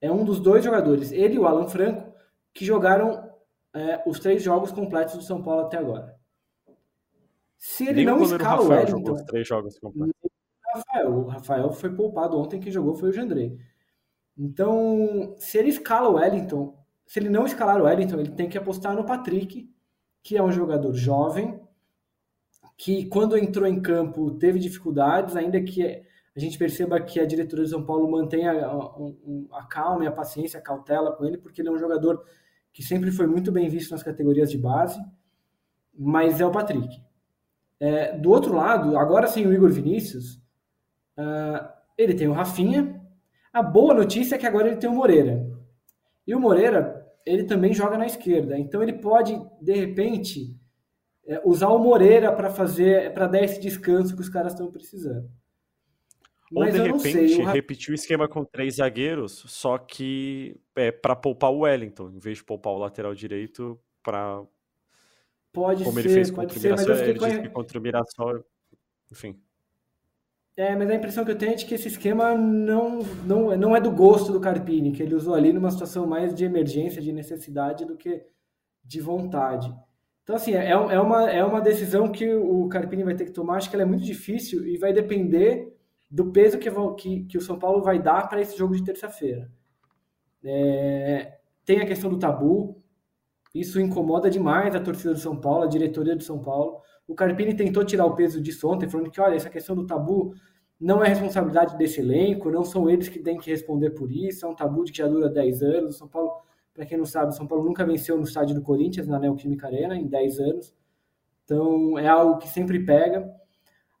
[0.00, 2.12] é um dos dois jogadores, ele e o Alan Franco,
[2.52, 3.30] que jogaram
[3.72, 6.18] é, os três jogos completos do São Paulo até agora.
[7.56, 9.16] Se ele Nem não escala o Wellington.
[10.78, 11.12] Rafael.
[11.12, 13.58] O Rafael foi poupado ontem, quem jogou foi o Jandrei.
[14.36, 18.58] Então, se ele escala o Wellington, se ele não escalar o Wellington, ele tem que
[18.58, 19.68] apostar no Patrick,
[20.22, 21.60] que é um jogador jovem,
[22.76, 25.82] que quando entrou em campo teve dificuldades, ainda que
[26.36, 30.12] a gente perceba que a diretoria de São Paulo mantenha a, a calma e a
[30.12, 32.24] paciência, a cautela com ele, porque ele é um jogador
[32.72, 35.00] que sempre foi muito bem visto nas categorias de base,
[35.98, 37.02] mas é o Patrick.
[37.80, 40.40] É, do outro lado, agora sem o Igor Vinícius,
[41.18, 43.00] uh, ele tem o Rafinha.
[43.52, 45.46] A boa notícia é que agora ele tem o Moreira.
[46.26, 50.56] E o Moreira, ele também joga na esquerda, então ele pode, de repente,
[51.26, 55.28] é, usar o Moreira para fazer, para dar esse descanso que os caras estão precisando.
[56.52, 61.14] Ou Mas de repente sei, repetir o esquema com três zagueiros, só que é para
[61.14, 64.42] poupar o Wellington, em vez de poupar o lateral direito para
[65.52, 68.44] Pode como ser, ele fez contra o Mirassol, ele disse que contra o Mirassol,
[69.12, 69.42] enfim.
[70.58, 73.76] É, mas a impressão que eu tenho é de que esse esquema não, não, não
[73.76, 77.12] é do gosto do Carpini, que ele usou ali numa situação mais de emergência, de
[77.12, 78.26] necessidade, do que
[78.82, 79.72] de vontade.
[80.24, 83.58] Então, assim, é, é, uma, é uma decisão que o Carpini vai ter que tomar,
[83.58, 85.72] acho que ela é muito difícil e vai depender
[86.10, 89.48] do peso que, que, que o São Paulo vai dar para esse jogo de terça-feira.
[90.42, 92.82] É, tem a questão do tabu,
[93.54, 96.82] isso incomoda demais a torcida do São Paulo, a diretoria do São Paulo.
[97.08, 100.34] O Carpini tentou tirar o peso disso ontem, falando que, olha, essa questão do tabu
[100.78, 104.48] não é responsabilidade desse elenco, não são eles que têm que responder por isso, é
[104.48, 105.94] um tabu que já dura 10 anos.
[105.94, 106.30] O São Paulo,
[106.74, 109.66] para quem não sabe, o São Paulo nunca venceu no estádio do Corinthians, na Neoquímica
[109.66, 110.74] Arena, em 10 anos.
[111.44, 113.26] Então, é algo que sempre pega.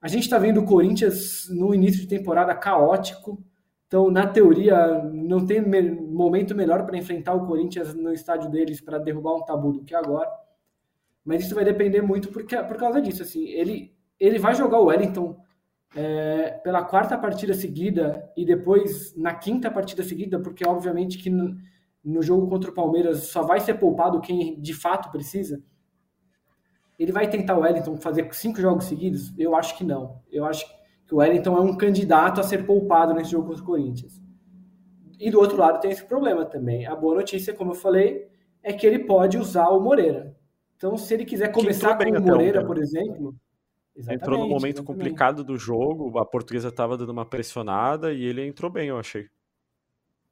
[0.00, 3.42] A gente está vendo o Corinthians no início de temporada caótico,
[3.88, 8.98] então, na teoria, não tem momento melhor para enfrentar o Corinthians no estádio deles para
[8.98, 10.30] derrubar um tabu do que agora.
[11.28, 13.22] Mas isso vai depender muito porque, por causa disso.
[13.22, 15.38] Assim, ele, ele vai jogar o Wellington
[15.94, 21.54] é, pela quarta partida seguida e depois na quinta partida seguida, porque obviamente que no,
[22.02, 25.62] no jogo contra o Palmeiras só vai ser poupado quem de fato precisa.
[26.98, 29.30] Ele vai tentar o Wellington fazer cinco jogos seguidos?
[29.36, 30.22] Eu acho que não.
[30.32, 30.64] Eu acho
[31.06, 34.18] que o Wellington é um candidato a ser poupado nesse jogo contra o Corinthians.
[35.20, 36.86] E do outro lado tem esse problema também.
[36.86, 38.26] A boa notícia, como eu falei,
[38.62, 40.37] é que ele pode usar o Moreira.
[40.78, 43.34] Então, se ele quiser começar com o Moreira, por exemplo.
[44.08, 44.86] Entrou no momento exatamente.
[44.86, 49.26] complicado do jogo, a portuguesa estava dando uma pressionada e ele entrou bem, eu achei.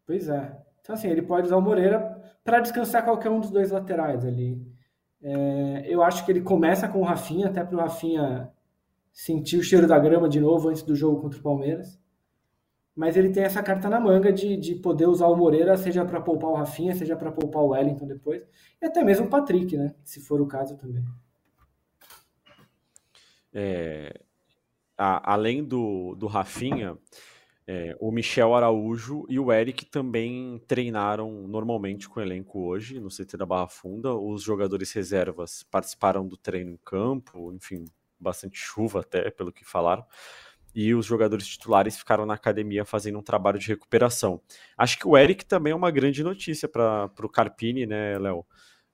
[0.06, 0.56] Pois é.
[0.80, 4.64] Então, assim, ele pode usar o Moreira para descansar qualquer um dos dois laterais ali.
[5.20, 8.48] É, eu acho que ele começa com o Rafinha, até para o Rafinha
[9.12, 11.98] sentir o cheiro da grama de novo antes do jogo contra o Palmeiras.
[12.96, 16.18] Mas ele tem essa carta na manga de, de poder usar o Moreira, seja para
[16.18, 18.42] poupar o Rafinha, seja para poupar o Wellington depois.
[18.80, 19.94] E até mesmo o Patrick, né?
[20.02, 21.04] Se for o caso também.
[23.52, 24.18] É,
[24.96, 26.96] a, além do, do Rafinha,
[27.66, 33.08] é, o Michel Araújo e o Eric também treinaram normalmente com o elenco hoje no
[33.08, 34.14] CT da Barra Funda.
[34.14, 37.84] Os jogadores reservas participaram do treino em campo, enfim,
[38.18, 40.04] bastante chuva até, pelo que falaram.
[40.76, 44.42] E os jogadores titulares ficaram na academia fazendo um trabalho de recuperação.
[44.76, 48.44] Acho que o Eric também é uma grande notícia para o Carpini, né, Léo?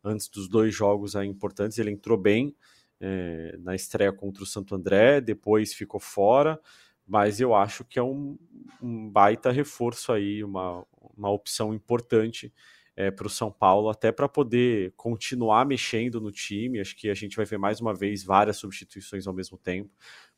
[0.04, 2.54] Antes dos dois jogos aí importantes, ele entrou bem
[3.00, 6.60] é, na estreia contra o Santo André, depois ficou fora,
[7.04, 8.38] mas eu acho que é um,
[8.80, 12.52] um baita reforço aí, uma, uma opção importante
[12.94, 16.78] é, para o São Paulo, até para poder continuar mexendo no time.
[16.78, 19.90] Acho que a gente vai ver mais uma vez várias substituições ao mesmo tempo,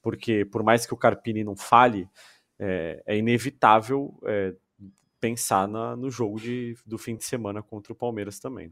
[0.05, 2.07] porque por mais que o Carpini não fale,
[2.59, 4.55] é, é inevitável é,
[5.19, 8.71] pensar na, no jogo de, do fim de semana contra o Palmeiras também.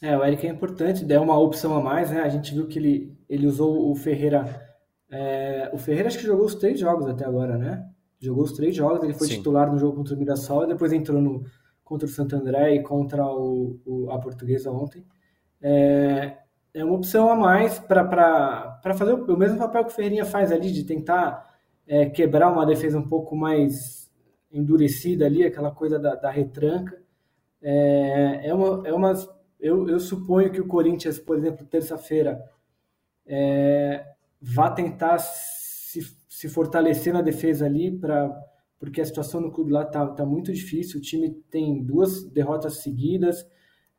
[0.00, 2.22] É, o Eric é importante, der uma opção a mais, né?
[2.22, 4.68] A gente viu que ele, ele usou o Ferreira.
[5.10, 7.84] É, o Ferreira acho que jogou os três jogos até agora, né?
[8.20, 9.38] Jogou os três jogos, ele foi Sim.
[9.38, 11.44] titular no jogo contra o Mirassol e depois entrou no,
[11.82, 15.04] contra o Santo André e contra o, o a Portuguesa ontem.
[15.60, 16.36] É,
[16.74, 20.72] é uma opção a mais para fazer o, mesmo papel que o Ferreirinha faz ali,
[20.72, 24.10] de tentar é, quebrar uma defesa um pouco mais
[24.50, 27.00] endurecida ali, aquela coisa da, da retranca.
[27.60, 29.12] É, é, uma, é uma
[29.60, 32.42] eu, eu suponho que o Corinthians, por exemplo, terça-feira,
[33.26, 34.04] é,
[34.40, 38.30] vá tentar se, se fortalecer na defesa ali para
[38.82, 40.98] porque a situação no clube lá tá, tá muito difícil.
[40.98, 43.46] O time tem duas derrotas seguidas,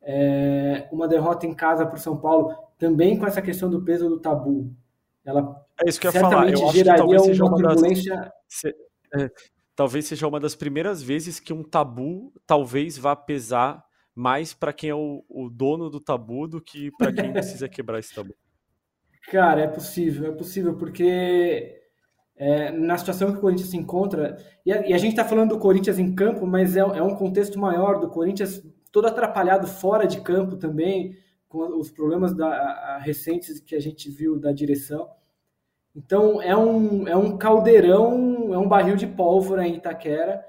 [0.01, 4.09] é, uma derrota em casa para o São Paulo, também com essa questão do peso
[4.09, 4.75] do tabu.
[5.23, 6.49] Ela é isso que eu ia falar.
[6.49, 8.15] Eu acho que talvez seja uma, turbulência...
[8.17, 8.31] das...
[8.49, 8.75] Se,
[9.15, 9.31] é,
[9.73, 14.89] talvez seja uma das primeiras vezes que um tabu talvez vá pesar mais para quem
[14.89, 18.35] é o, o, dono do tabu do que para quem precisa quebrar esse tabu.
[19.31, 21.81] Cara, é possível, é possível, porque
[22.35, 25.51] é, na situação que o Corinthians se encontra, e a, e a gente está falando
[25.51, 30.05] do Corinthians em campo, mas é, é, um contexto maior do Corinthians todo atrapalhado fora
[30.05, 31.15] de campo também,
[31.53, 35.07] com os problemas da, a, recentes que a gente viu da direção.
[35.95, 40.43] Então é um, é um caldeirão, é um barril de pólvora em Itaquera.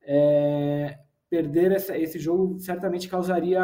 [0.00, 3.60] É, perder essa, esse jogo certamente causaria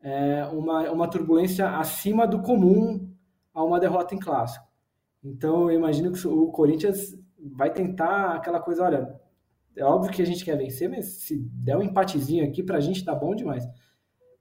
[0.00, 3.12] é, uma, uma turbulência acima do comum
[3.52, 4.64] a uma derrota em clássico.
[5.24, 9.20] Então, eu imagino que o Corinthians vai tentar aquela coisa, olha,
[9.74, 13.04] é óbvio que a gente quer vencer, mas se der um empatezinho aqui, pra gente
[13.04, 13.66] tá bom demais.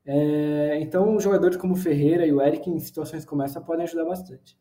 [0.05, 4.57] É, então, jogadores como Ferreira e o Eric, em situações como essa, podem ajudar bastante.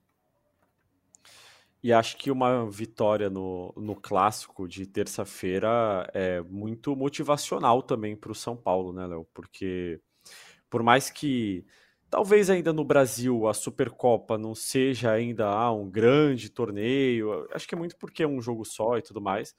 [1.82, 8.32] E acho que uma vitória no, no clássico de terça-feira é muito motivacional também para
[8.32, 9.26] o São Paulo, né, Léo?
[9.32, 10.00] Porque
[10.68, 11.64] por mais que
[12.10, 17.74] Talvez ainda no Brasil a Supercopa não seja ainda ah, um grande torneio, acho que
[17.74, 19.54] é muito porque é um jogo só e tudo mais,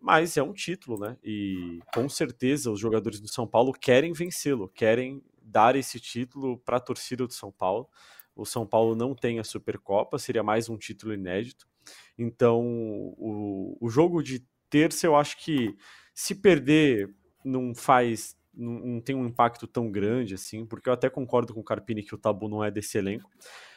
[0.00, 1.16] mas é um título, né?
[1.22, 6.78] E com certeza os jogadores do São Paulo querem vencê-lo, querem dar esse título para
[6.78, 7.88] a torcida do São Paulo.
[8.34, 11.68] O São Paulo não tem a Supercopa, seria mais um título inédito.
[12.16, 12.62] Então,
[13.18, 15.76] o, o jogo de terça, eu acho que
[16.14, 17.12] se perder
[17.44, 21.60] não faz não, não, tem um impacto tão grande assim, porque eu até concordo com
[21.60, 23.30] o Carpini que o Tabu não é desse elenco.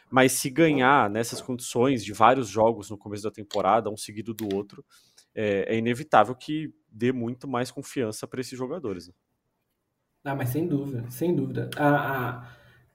[0.09, 4.53] Mas se ganhar nessas condições de vários jogos no começo da temporada, um seguido do
[4.53, 4.85] outro,
[5.35, 9.07] é, é inevitável que dê muito mais confiança para esses jogadores.
[9.07, 9.13] Né?
[10.23, 11.69] Ah, mas sem dúvida, sem dúvida.
[11.77, 12.47] A,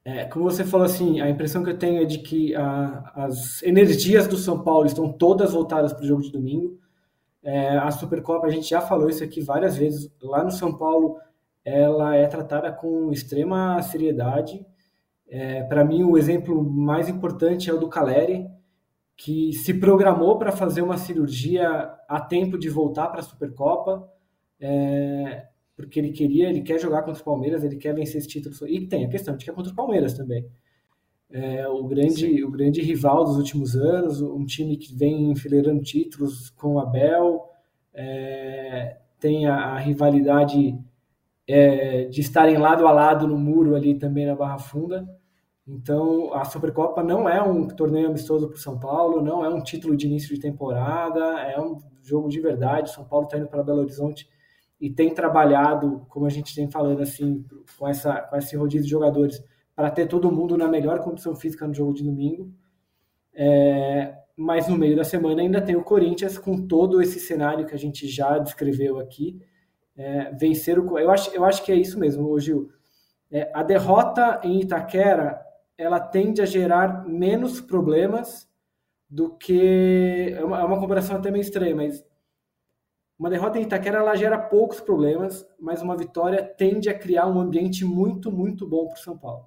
[0.05, 3.63] é, como você falou assim, a impressão que eu tenho é de que a, as
[3.63, 6.79] energias do São Paulo estão todas voltadas para o jogo de domingo.
[7.43, 10.11] É, a Supercopa, a gente já falou isso aqui várias vezes.
[10.23, 11.19] Lá no São Paulo,
[11.65, 14.65] ela é tratada com extrema seriedade.
[15.29, 18.49] É, para mim, o exemplo mais importante é o do Caleri,
[19.19, 21.69] que se programou para fazer uma cirurgia
[22.09, 24.09] a tempo de voltar para a Supercopa,
[24.61, 25.45] é,
[25.77, 28.55] porque ele queria, ele quer jogar contra o Palmeiras, ele quer vencer esse título.
[28.69, 30.47] E tem a questão de que é contra o Palmeiras também.
[31.29, 36.51] É, o, grande, o grande rival dos últimos anos, um time que vem enfileirando títulos
[36.51, 37.45] com o Abel,
[37.93, 40.79] é, tem a, a rivalidade
[41.45, 45.09] é, de estarem lado a lado no muro ali também na Barra Funda.
[45.69, 49.63] Então, a Supercopa não é um torneio amistoso para o São Paulo, não é um
[49.63, 52.91] título de início de temporada, é um jogo de verdade.
[52.91, 54.27] O São Paulo está indo para Belo Horizonte
[54.81, 57.45] e tem trabalhado, como a gente tem falando assim,
[57.79, 59.45] com, essa, com esse rodízio de jogadores,
[59.77, 62.51] para ter todo mundo na melhor condição física no jogo de domingo.
[63.35, 67.75] É, mas no meio da semana ainda tem o Corinthians com todo esse cenário que
[67.75, 69.39] a gente já descreveu aqui
[69.99, 70.99] é, vencer o.
[70.99, 72.71] Eu acho, eu acho que é isso mesmo, Gil.
[73.31, 75.45] É, a derrota em Itaquera
[75.79, 78.49] ela tende a gerar menos problemas
[79.09, 80.35] do que.
[80.37, 82.05] É uma, é uma comparação até meio estranha, mas
[83.19, 87.41] uma derrota em Itaquera ela gera poucos problemas, mas uma vitória tende a criar um
[87.41, 89.47] ambiente muito, muito bom para o São Paulo.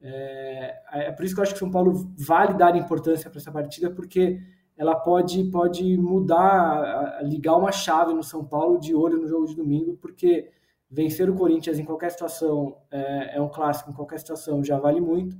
[0.00, 3.40] É, é, por isso que eu acho que o São Paulo vale dar importância para
[3.40, 4.40] essa partida, porque
[4.76, 9.56] ela pode, pode mudar, ligar uma chave no São Paulo de olho no jogo de
[9.56, 10.50] domingo, porque
[10.90, 15.00] vencer o Corinthians em qualquer situação é, é um clássico, em qualquer situação já vale
[15.00, 15.36] muito.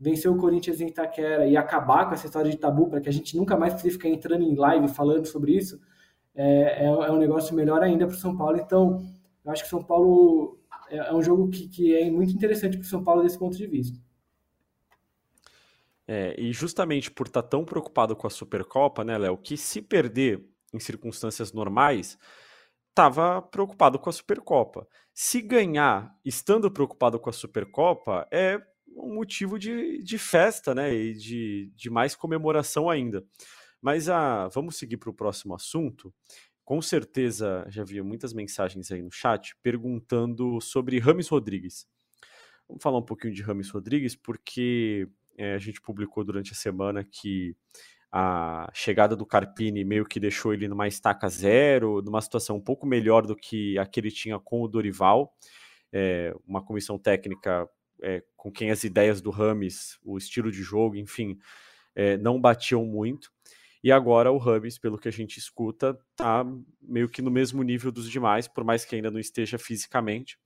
[0.00, 3.12] Vencer o Corinthians em Itaquera e acabar com essa história de tabu, para que a
[3.12, 5.78] gente nunca mais precise ficar entrando em live falando sobre isso,
[6.34, 8.56] é, é, é um negócio melhor ainda para o São Paulo.
[8.56, 9.04] Então,
[9.44, 10.58] eu acho que São Paulo
[10.88, 13.56] é, é um jogo que, que é muito interessante para o São Paulo desse ponto
[13.56, 13.98] de vista.
[16.08, 19.80] É, e justamente por estar tá tão preocupado com a Supercopa, né, Léo, que se
[19.80, 22.18] perder em circunstâncias normais,
[22.88, 24.88] estava preocupado com a Supercopa.
[25.14, 28.60] Se ganhar estando preocupado com a Supercopa, é
[28.96, 33.24] um motivo de, de festa, né, e de, de mais comemoração ainda.
[33.80, 36.12] Mas ah, vamos seguir para o próximo assunto.
[36.64, 41.86] Com certeza já vi muitas mensagens aí no chat perguntando sobre Rames Rodrigues.
[42.68, 47.02] Vamos falar um pouquinho de Rames Rodrigues, porque é, a gente publicou durante a semana
[47.02, 47.56] que
[48.12, 52.86] a chegada do Carpini meio que deixou ele numa estaca zero, numa situação um pouco
[52.86, 55.32] melhor do que a que ele tinha com o Dorival,
[55.92, 57.68] é, uma comissão técnica
[58.02, 61.38] é, com quem as ideias do Rames, o estilo de jogo, enfim,
[61.94, 63.30] é, não batiam muito.
[63.82, 66.44] E agora o Rames, pelo que a gente escuta, tá
[66.80, 70.38] meio que no mesmo nível dos demais, por mais que ainda não esteja fisicamente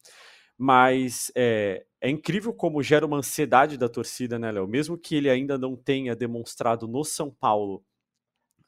[0.56, 4.68] mas é, é, incrível como gera uma ansiedade da torcida, né, Léo?
[4.68, 7.84] Mesmo que ele ainda não tenha demonstrado no São Paulo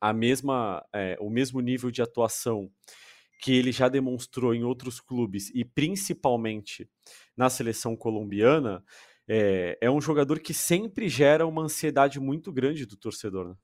[0.00, 2.70] a mesma, é, o mesmo nível de atuação
[3.38, 6.88] que ele já demonstrou em outros clubes e principalmente
[7.36, 8.82] na seleção colombiana,
[9.28, 13.48] é, é um jogador que sempre gera uma ansiedade muito grande do torcedor.
[13.48, 13.54] Né?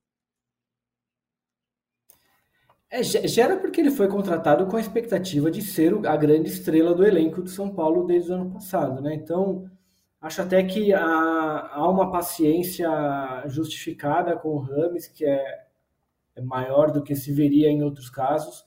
[2.90, 7.06] É, gera porque ele foi contratado com a expectativa de ser a grande estrela do
[7.06, 9.14] elenco do São Paulo desde o ano passado, né?
[9.14, 9.64] Então,
[10.20, 12.90] acho até que há, há uma paciência
[13.46, 15.64] justificada com o Rames, que é,
[16.37, 18.62] é maior do que se veria em outros casos.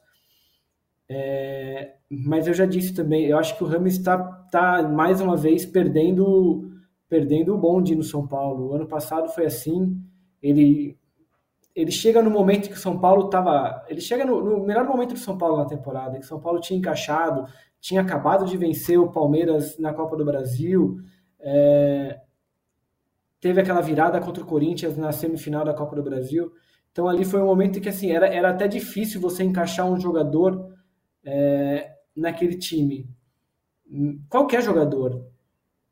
[1.08, 4.18] É, mas eu já disse também, eu acho que o Rames está
[4.52, 6.72] tá, mais uma vez perdendo,
[7.08, 8.70] perdendo o bonde no São Paulo.
[8.70, 9.98] O ano passado foi assim,
[10.42, 10.98] ele
[11.76, 13.84] ele chega no momento que o São Paulo estava.
[13.90, 16.62] Ele chega no, no, melhor momento do São Paulo na temporada, que o São Paulo
[16.62, 17.46] tinha encaixado,
[17.82, 20.98] tinha acabado de vencer o Palmeiras na Copa do Brasil,
[21.38, 22.18] é,
[23.42, 26.52] teve aquela virada contra o Corinthians na semifinal da Copa do Brasil.
[26.92, 30.74] Então ali foi um momento que assim era, era até difícil você encaixar um jogador
[31.26, 33.10] é, naquele time.
[34.30, 35.26] Qualquer jogador,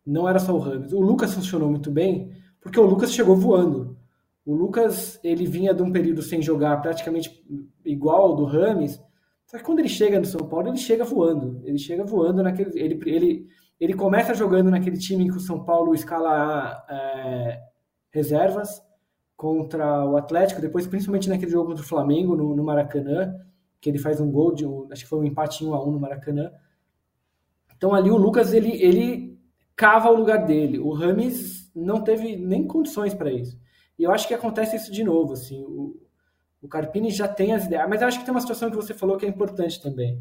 [0.05, 0.93] não era só o Ramos.
[0.93, 3.97] O Lucas funcionou muito bem, porque o Lucas chegou voando.
[4.45, 7.43] O Lucas, ele vinha de um período sem jogar praticamente
[7.85, 9.01] igual ao do Rames,
[9.45, 11.61] só que quando ele chega no São Paulo, ele chega voando.
[11.63, 12.71] Ele chega voando naquele.
[12.79, 13.47] Ele, ele,
[13.79, 17.59] ele começa jogando naquele time que o São Paulo escala é,
[18.11, 18.81] reservas
[19.37, 23.35] contra o Atlético, depois, principalmente naquele jogo contra o Flamengo, no, no Maracanã,
[23.83, 25.91] que ele faz um gol de um, acho que foi um empate 1 a 1
[25.91, 26.49] no Maracanã.
[27.75, 29.37] Então ali o Lucas ele, ele
[29.75, 30.79] cava o lugar dele.
[30.79, 33.59] O Rames não teve nem condições para isso.
[33.99, 36.01] E eu acho que acontece isso de novo, assim, o,
[36.61, 38.93] o Carpini já tem as ideias, mas eu acho que tem uma situação que você
[38.93, 40.17] falou que é importante também.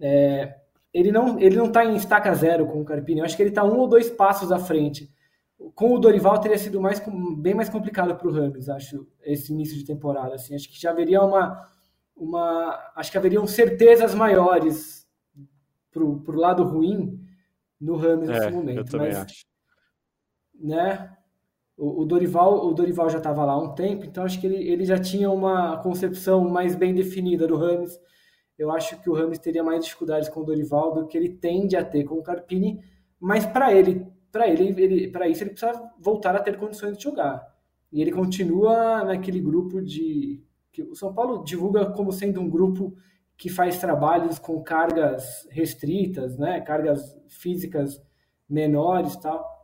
[0.00, 0.56] É,
[0.92, 3.50] ele não ele não está em estaca zero com o Carpini, eu acho que ele
[3.50, 5.08] está um ou dois passos à frente.
[5.76, 7.00] Com o Dorival teria sido mais,
[7.36, 10.34] bem mais complicado para o Rams, acho, esse início de temporada.
[10.34, 11.64] Assim, acho que já haveria uma,
[12.18, 15.06] uma acho que haveriam certezas maiores
[15.92, 17.20] para o lado ruim
[17.80, 18.78] no Rams é, nesse momento.
[18.78, 19.46] Eu também mas, acho.
[20.54, 21.16] Né?
[21.76, 24.84] O, Dorival, o Dorival já estava lá há um tempo, então acho que ele, ele
[24.84, 27.96] já tinha uma concepção mais bem definida do Rames.
[28.58, 31.76] Eu acho que o Rames teria mais dificuldades com o Dorival do que ele tende
[31.76, 32.82] a ter com o Carpini,
[33.20, 37.04] mas para ele, para ele, ele para isso ele precisa voltar a ter condições de
[37.04, 37.46] jogar.
[37.92, 40.44] E ele continua naquele grupo de
[40.84, 42.94] que o São Paulo divulga como sendo um grupo
[43.36, 48.02] que faz trabalhos com cargas restritas, né, cargas físicas
[48.48, 49.58] menores, tal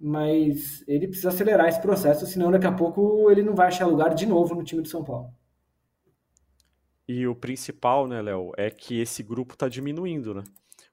[0.00, 4.14] mas ele precisa acelerar esse processo, senão daqui a pouco ele não vai achar lugar
[4.14, 5.32] de novo no time do São Paulo.
[7.08, 10.44] E o principal, né, Léo, é que esse grupo está diminuindo, né?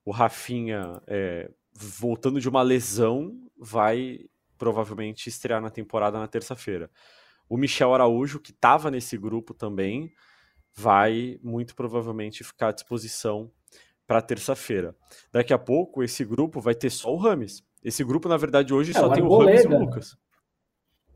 [0.04, 4.22] O Rafinha, é, voltando de uma lesão, vai
[4.58, 6.90] provavelmente estrear na temporada na terça-feira.
[7.50, 10.12] O Michel Araújo, que estava nesse grupo também,
[10.74, 13.52] vai muito provavelmente ficar à disposição
[14.08, 14.96] para terça-feira.
[15.32, 17.64] Daqui a pouco, esse grupo vai ter só o Rames.
[17.84, 20.18] Esse grupo, na verdade, hoje é, só o tem o Ramos e o Lucas.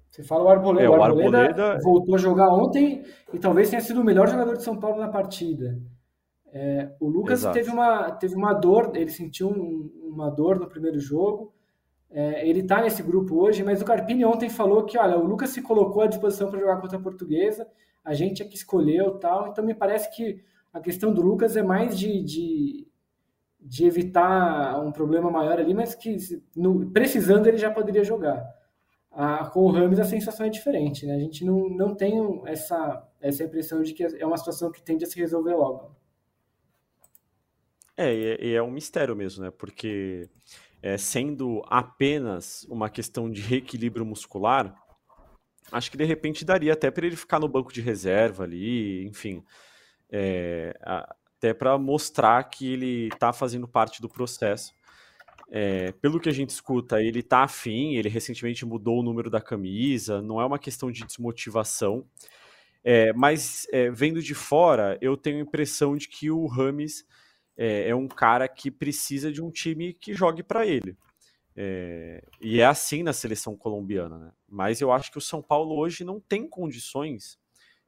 [0.09, 0.85] Você fala o Arboleda.
[0.85, 4.57] É, o, Arboleda, Arboleda voltou a jogar ontem e talvez tenha sido o melhor jogador
[4.57, 5.79] de São Paulo na partida.
[6.51, 10.99] É, o Lucas teve uma, teve uma dor, ele sentiu um, uma dor no primeiro
[10.99, 11.53] jogo.
[12.11, 15.51] É, ele está nesse grupo hoje, mas o Carpini ontem falou que, olha, o Lucas
[15.51, 17.67] se colocou à disposição para jogar contra a Portuguesa,
[18.03, 19.47] a gente é que escolheu tal.
[19.47, 20.43] Então me parece que
[20.73, 22.89] a questão do Lucas é mais de, de
[23.59, 26.15] de evitar um problema maior ali, mas que
[26.55, 28.47] no, precisando ele já poderia jogar.
[29.11, 31.15] Ah, com o Ramos a sensação é diferente, né?
[31.15, 35.03] A gente não, não tem essa, essa impressão de que é uma situação que tende
[35.03, 35.95] a se resolver logo.
[37.97, 39.51] É, e é um mistério mesmo, né?
[39.51, 40.29] Porque
[40.81, 44.73] é, sendo apenas uma questão de reequilíbrio muscular,
[45.71, 49.43] acho que de repente daria até para ele ficar no banco de reserva ali, enfim.
[50.11, 54.73] É, até para mostrar que ele está fazendo parte do processo.
[55.51, 59.41] É, pelo que a gente escuta, ele está afim, ele recentemente mudou o número da
[59.41, 62.05] camisa, não é uma questão de desmotivação.
[62.83, 67.05] É, mas vendo de fora, eu tenho a impressão de que o Rames
[67.61, 70.97] é, é um cara que precisa de um time que jogue para ele.
[71.53, 74.31] É, e é assim na seleção colombiana, né?
[74.47, 77.37] Mas eu acho que o São Paulo hoje não tem condições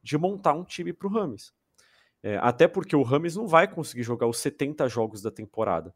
[0.04, 1.54] de montar um time para o Rames.
[2.22, 5.96] É, até porque o Rames não vai conseguir jogar os 70 jogos da temporada.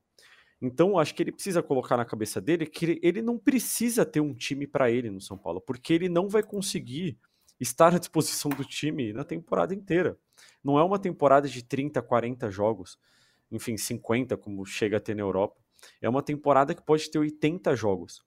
[0.62, 4.34] Então, acho que ele precisa colocar na cabeça dele que ele não precisa ter um
[4.34, 7.20] time para ele no São Paulo, porque ele não vai conseguir
[7.60, 10.18] estar à disposição do time na temporada inteira.
[10.64, 12.98] Não é uma temporada de 30, 40 jogos,
[13.52, 15.56] enfim, 50, como chega a ter na Europa.
[16.02, 18.22] É uma temporada que pode ter 80 jogos.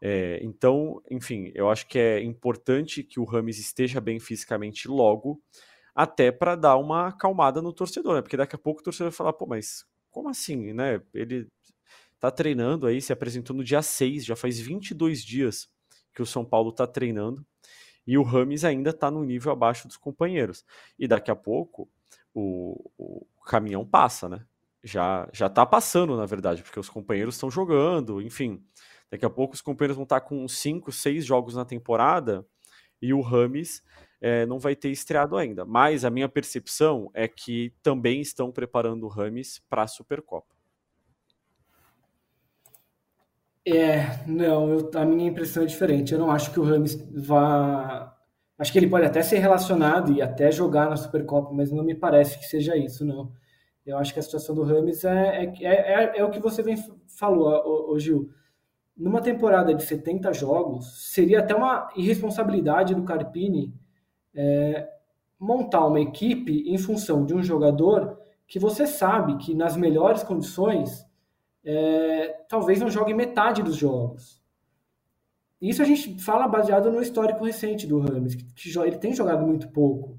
[0.00, 5.42] É, então, enfim, eu acho que é importante que o Rames esteja bem fisicamente logo,
[5.94, 8.22] até para dar uma acalmada no torcedor, né?
[8.22, 11.00] Porque daqui a pouco o torcedor vai falar, pô, mas como assim, né?
[11.14, 11.48] Ele
[12.18, 15.68] tá treinando aí, se apresentou no dia 6, já faz 22 dias
[16.14, 17.44] que o São Paulo tá treinando,
[18.06, 20.64] e o Rames ainda tá no nível abaixo dos companheiros.
[20.98, 21.88] E daqui a pouco
[22.34, 24.44] o, o caminhão passa, né?
[24.84, 28.62] Já, já tá passando, na verdade, porque os companheiros estão jogando, enfim.
[29.10, 32.46] Daqui a pouco os companheiros vão estar tá com cinco, seis jogos na temporada
[33.00, 33.82] e o Rames
[34.20, 35.64] é, não vai ter estreado ainda.
[35.64, 40.54] Mas a minha percepção é que também estão preparando o Rames para a Supercopa.
[43.66, 46.12] É, não, eu, a minha impressão é diferente.
[46.12, 48.14] Eu não acho que o Rames vá.
[48.58, 51.94] Acho que ele pode até ser relacionado e até jogar na Supercopa, mas não me
[51.94, 53.32] parece que seja isso, não.
[53.86, 56.76] Eu acho que a situação do Rames é, é, é, é o que você vem
[57.06, 58.30] falou, o, o Gil.
[58.96, 63.74] Numa temporada de 70 jogos, seria até uma irresponsabilidade do Carpini
[64.34, 64.88] é,
[65.38, 71.04] montar uma equipe em função de um jogador que você sabe que nas melhores condições
[71.64, 74.42] é, talvez não jogue metade dos jogos.
[75.60, 79.46] Isso a gente fala baseado no histórico recente do Rames, que, que ele tem jogado
[79.46, 80.18] muito pouco.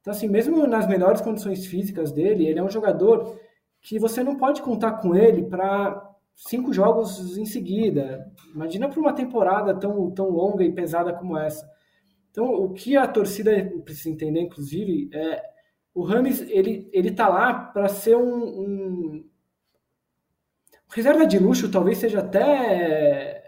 [0.00, 3.38] Então, assim, mesmo nas melhores condições físicas dele, ele é um jogador
[3.80, 8.30] que você não pode contar com ele para cinco jogos em seguida.
[8.54, 11.68] Imagina para uma temporada tão, tão longa e pesada como essa.
[12.30, 13.50] Então, o que a torcida
[13.84, 15.42] precisa entender, inclusive, é
[15.94, 19.28] o Rames ele ele tá lá para ser um, um,
[20.88, 23.42] reserva de luxo, talvez seja até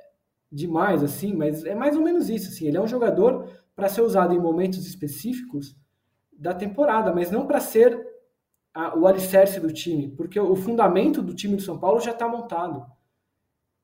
[0.50, 2.48] demais assim, mas é mais ou menos isso.
[2.48, 5.76] Assim, ele é um jogador para ser usado em momentos específicos
[6.40, 8.04] da temporada, mas não para ser
[8.72, 12.26] a, o alicerce do time, porque o fundamento do time do São Paulo já está
[12.26, 12.84] montado.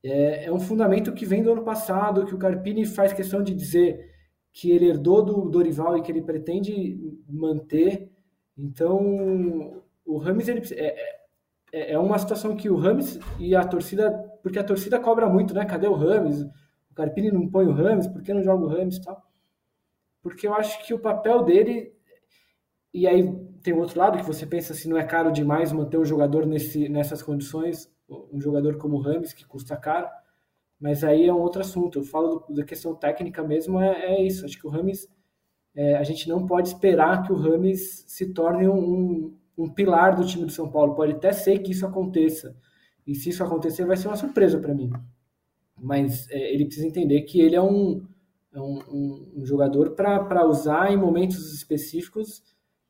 [0.03, 3.55] É, é, um fundamento que vem do ano passado, que o Carpini faz questão de
[3.55, 4.11] dizer
[4.53, 6.99] que ele herdou do Dorival e que ele pretende
[7.29, 8.11] manter.
[8.57, 11.17] Então, o Rames ele, é,
[11.73, 14.11] é, é uma situação que o Rames e a torcida,
[14.43, 15.65] porque a torcida cobra muito, né?
[15.67, 16.41] Cadê o Rames?
[16.91, 19.23] O Carpini não põe o Rames, por que não joga o Rames e tal?
[20.23, 21.96] Porque eu acho que o papel dele.
[22.97, 23.31] E aí
[23.63, 26.47] tem o outro lado que você pensa se não é caro demais manter um jogador
[26.47, 30.09] nesse, nessas condições, um jogador como o Rames, que custa caro
[30.79, 31.99] mas aí é um outro assunto.
[31.99, 34.45] Eu falo do, da questão técnica mesmo, é, é, isso.
[34.45, 35.09] Acho que o Rames,
[35.75, 40.27] é, a gente não pode esperar que o Rames se torne um, um, pilar do
[40.27, 40.95] time do São Paulo.
[40.95, 42.57] Pode até ser que isso aconteça.
[43.07, 44.91] E se isso acontecer, vai ser uma surpresa para mim.
[45.81, 48.07] Mas é, ele precisa entender que ele é um,
[48.53, 52.43] é um, um jogador para usar em momentos específicos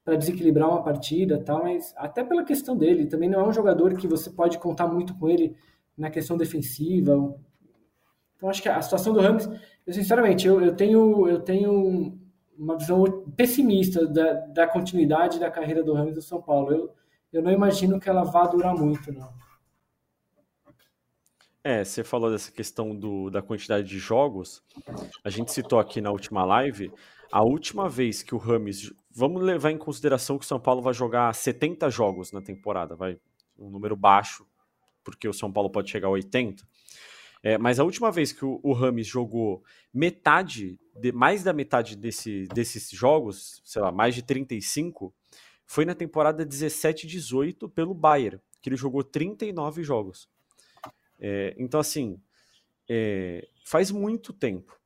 [0.07, 3.94] para desequilibrar uma partida tal, mas até pela questão dele, também não é um jogador
[3.94, 5.54] que você pode contar muito com ele
[5.98, 7.36] na questão defensiva,
[8.36, 9.48] então, acho que a situação do Rams,
[9.86, 12.18] eu, sinceramente, eu, eu, tenho, eu tenho
[12.57, 13.04] uma visão
[13.36, 16.72] pessimista da, da continuidade da carreira do Rams do São Paulo.
[16.72, 16.94] Eu,
[17.32, 19.32] eu não imagino que ela vá durar muito, não.
[21.64, 24.62] É, você falou dessa questão do, da quantidade de jogos.
[25.24, 26.92] A gente citou aqui na última live.
[27.32, 28.92] A última vez que o Rames.
[29.19, 33.19] Vamos levar em consideração que o São Paulo vai jogar 70 jogos na temporada, vai
[33.59, 34.47] um número baixo,
[35.03, 36.62] porque o São Paulo pode chegar a 80.
[37.43, 42.47] É, mas a última vez que o, Rames jogou metade, de, mais da metade desse,
[42.49, 45.14] desses jogos, sei lá, mais de 35,
[45.64, 50.29] foi na temporada 17-18 pelo Bayern, que ele jogou 39 jogos.
[51.19, 52.21] É, então, assim,
[52.87, 54.79] é, faz muito tempo.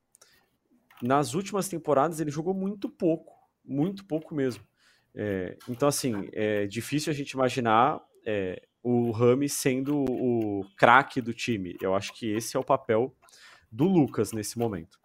[1.02, 3.39] Nas últimas temporadas ele jogou muito pouco,
[3.70, 4.62] muito pouco mesmo.
[5.14, 11.32] É, então, assim, é difícil a gente imaginar é, o Rami sendo o craque do
[11.32, 11.76] time.
[11.80, 13.14] Eu acho que esse é o papel
[13.70, 14.98] do Lucas nesse momento.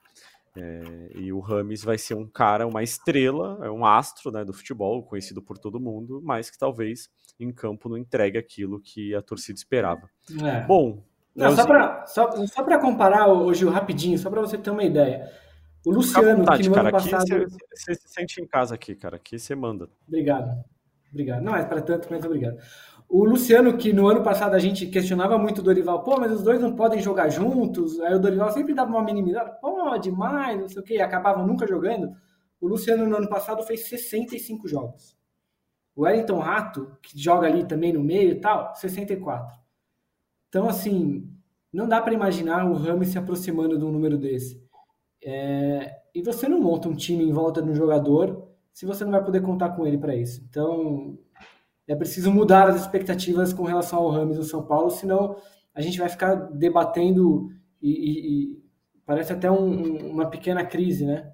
[0.57, 4.53] É, e o Rames vai ser um cara, uma estrela, é um astro né, do
[4.53, 9.22] futebol, conhecido por todo mundo, mas que talvez em campo não entregue aquilo que a
[9.22, 10.09] torcida esperava.
[10.41, 10.61] É.
[10.61, 11.03] Bom.
[11.36, 15.30] Não, só para comparar, hoje rapidinho, só para você ter uma ideia.
[15.86, 17.48] O Luciano, vontade, que no cara, ano passado.
[17.74, 19.18] Você se sente em casa aqui, cara.
[19.18, 19.88] Aqui você manda.
[20.08, 20.64] Obrigado.
[21.12, 21.44] Obrigado.
[21.44, 22.58] Não é para tanto, mas obrigado.
[23.08, 26.42] O Luciano, que no ano passado a gente questionava muito o Dorival, pô, mas os
[26.42, 28.00] dois não podem jogar juntos.
[28.00, 31.46] Aí o Dorival sempre dava uma minimizada, pode, mais, não sei o quê, e acabavam
[31.46, 32.12] nunca jogando.
[32.60, 35.16] O Luciano no ano passado fez 65 jogos.
[35.96, 39.56] O Wellington Rato, que joga ali também no meio e tal, 64.
[40.50, 41.32] Então, assim,
[41.72, 44.64] não dá para imaginar o Ramos se aproximando de um número desse.
[45.26, 45.98] É...
[46.14, 49.24] E você não monta um time em volta de um jogador se você não vai
[49.24, 50.46] poder contar com ele para isso.
[50.48, 51.18] Então,
[51.88, 55.38] é preciso mudar as expectativas com relação ao Ramos do São Paulo, senão
[55.74, 57.50] a gente vai ficar debatendo
[57.82, 58.64] e, e, e
[59.06, 61.32] parece até um, uma pequena crise, né?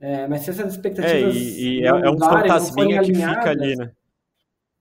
[0.00, 1.36] É, mas se essas expectativas.
[1.36, 3.92] É, e, e é, é um fantasminha que fica ali, né?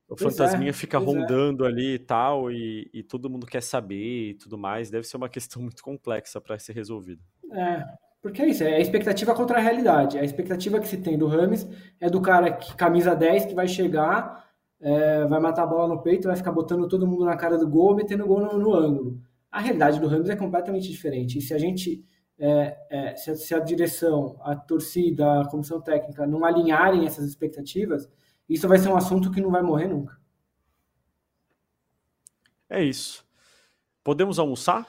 [0.08, 1.00] O pois fantasminha é, fica é.
[1.00, 1.68] rondando é.
[1.68, 4.90] ali e tal, e, e, todo mundo quer saber e tudo mais.
[4.90, 7.22] Deve ser uma questão muito complexa para ser resolvida.
[7.52, 7.84] É,
[8.28, 10.18] porque é isso, é a expectativa contra a realidade.
[10.18, 11.68] A expectativa que se tem do Rames
[12.00, 14.46] é do cara que camisa 10 que vai chegar
[14.80, 17.68] é, vai matar a bola no peito, vai ficar botando todo mundo na cara do
[17.68, 19.20] gol, metendo gol no, no ângulo.
[19.52, 21.38] A realidade do Rams é completamente diferente.
[21.38, 22.06] E se a gente,
[22.38, 27.26] é, é, se, a, se, a, direção, a torcida, a comissão técnica não alinharem essas
[27.26, 28.10] expectativas,
[28.48, 30.18] isso vai ser um assunto que não vai morrer nunca.
[32.70, 33.26] É isso.
[34.04, 34.88] Podemos almoçar?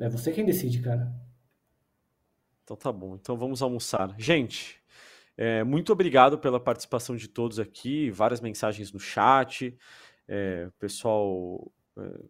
[0.00, 1.12] É você quem decide, cara.
[2.64, 3.16] Então tá bom.
[3.16, 4.14] Então vamos almoçar.
[4.18, 4.80] Gente,
[5.36, 9.76] é, muito obrigado pela participação de todos aqui, várias mensagens no chat,
[10.26, 12.20] é, pessoal é,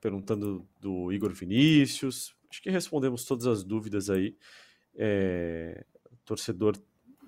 [0.00, 2.34] perguntando do Igor Vinícius.
[2.48, 4.36] Acho que respondemos todas as dúvidas aí.
[4.94, 5.84] É,
[6.24, 6.76] torcedor,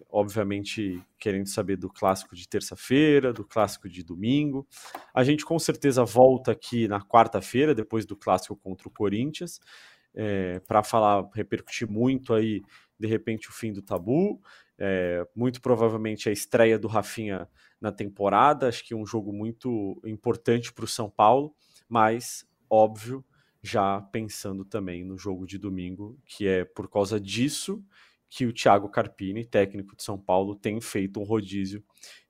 [0.09, 4.67] obviamente, querendo saber do clássico de terça-feira, do clássico de domingo.
[5.13, 9.61] A gente com certeza volta aqui na quarta-feira, depois do clássico contra o Corinthians,
[10.15, 12.63] é, para falar, repercutir muito aí,
[12.99, 14.41] de repente, o fim do tabu.
[14.81, 17.49] É, muito provavelmente a estreia do Rafinha
[17.81, 21.53] na temporada, acho que um jogo muito importante para o São Paulo,
[21.89, 23.25] mas óbvio,
[23.61, 27.85] já pensando também no jogo de domingo, que é por causa disso
[28.29, 31.83] que o Thiago Carpini, técnico de São Paulo, tem feito um rodízio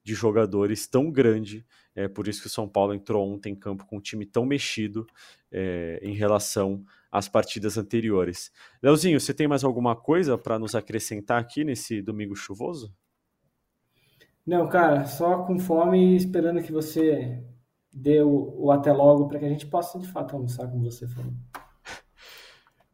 [0.02, 1.66] de jogadores tão grande.
[1.94, 4.46] É por isso que o São Paulo entrou ontem em campo com um time tão
[4.46, 5.06] mexido
[5.50, 8.52] é, em relação às partidas anteriores.
[8.82, 12.94] Leozinho, você tem mais alguma coisa para nos acrescentar aqui nesse domingo chuvoso?
[14.46, 17.44] Não, cara, só com fome e esperando que você
[17.92, 21.06] dê o, o até logo para que a gente possa de fato almoçar, como você
[21.06, 21.32] falou.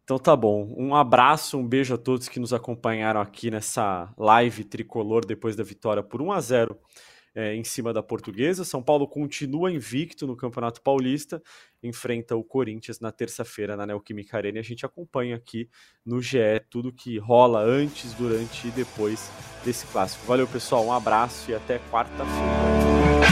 [0.04, 0.72] Então tá bom.
[0.76, 5.64] Um abraço, um beijo a todos que nos acompanharam aqui nessa live tricolor depois da
[5.64, 6.78] vitória por 1 a 0
[7.34, 8.64] é, em cima da Portuguesa.
[8.64, 11.42] São Paulo continua invicto no Campeonato Paulista,
[11.82, 15.68] enfrenta o Corinthians na terça-feira na Neoquímica Arena e a gente acompanha aqui
[16.04, 19.30] no GE tudo que rola antes, durante e depois
[19.64, 20.26] desse clássico.
[20.26, 23.23] Valeu, pessoal, um abraço e até quarta-feira.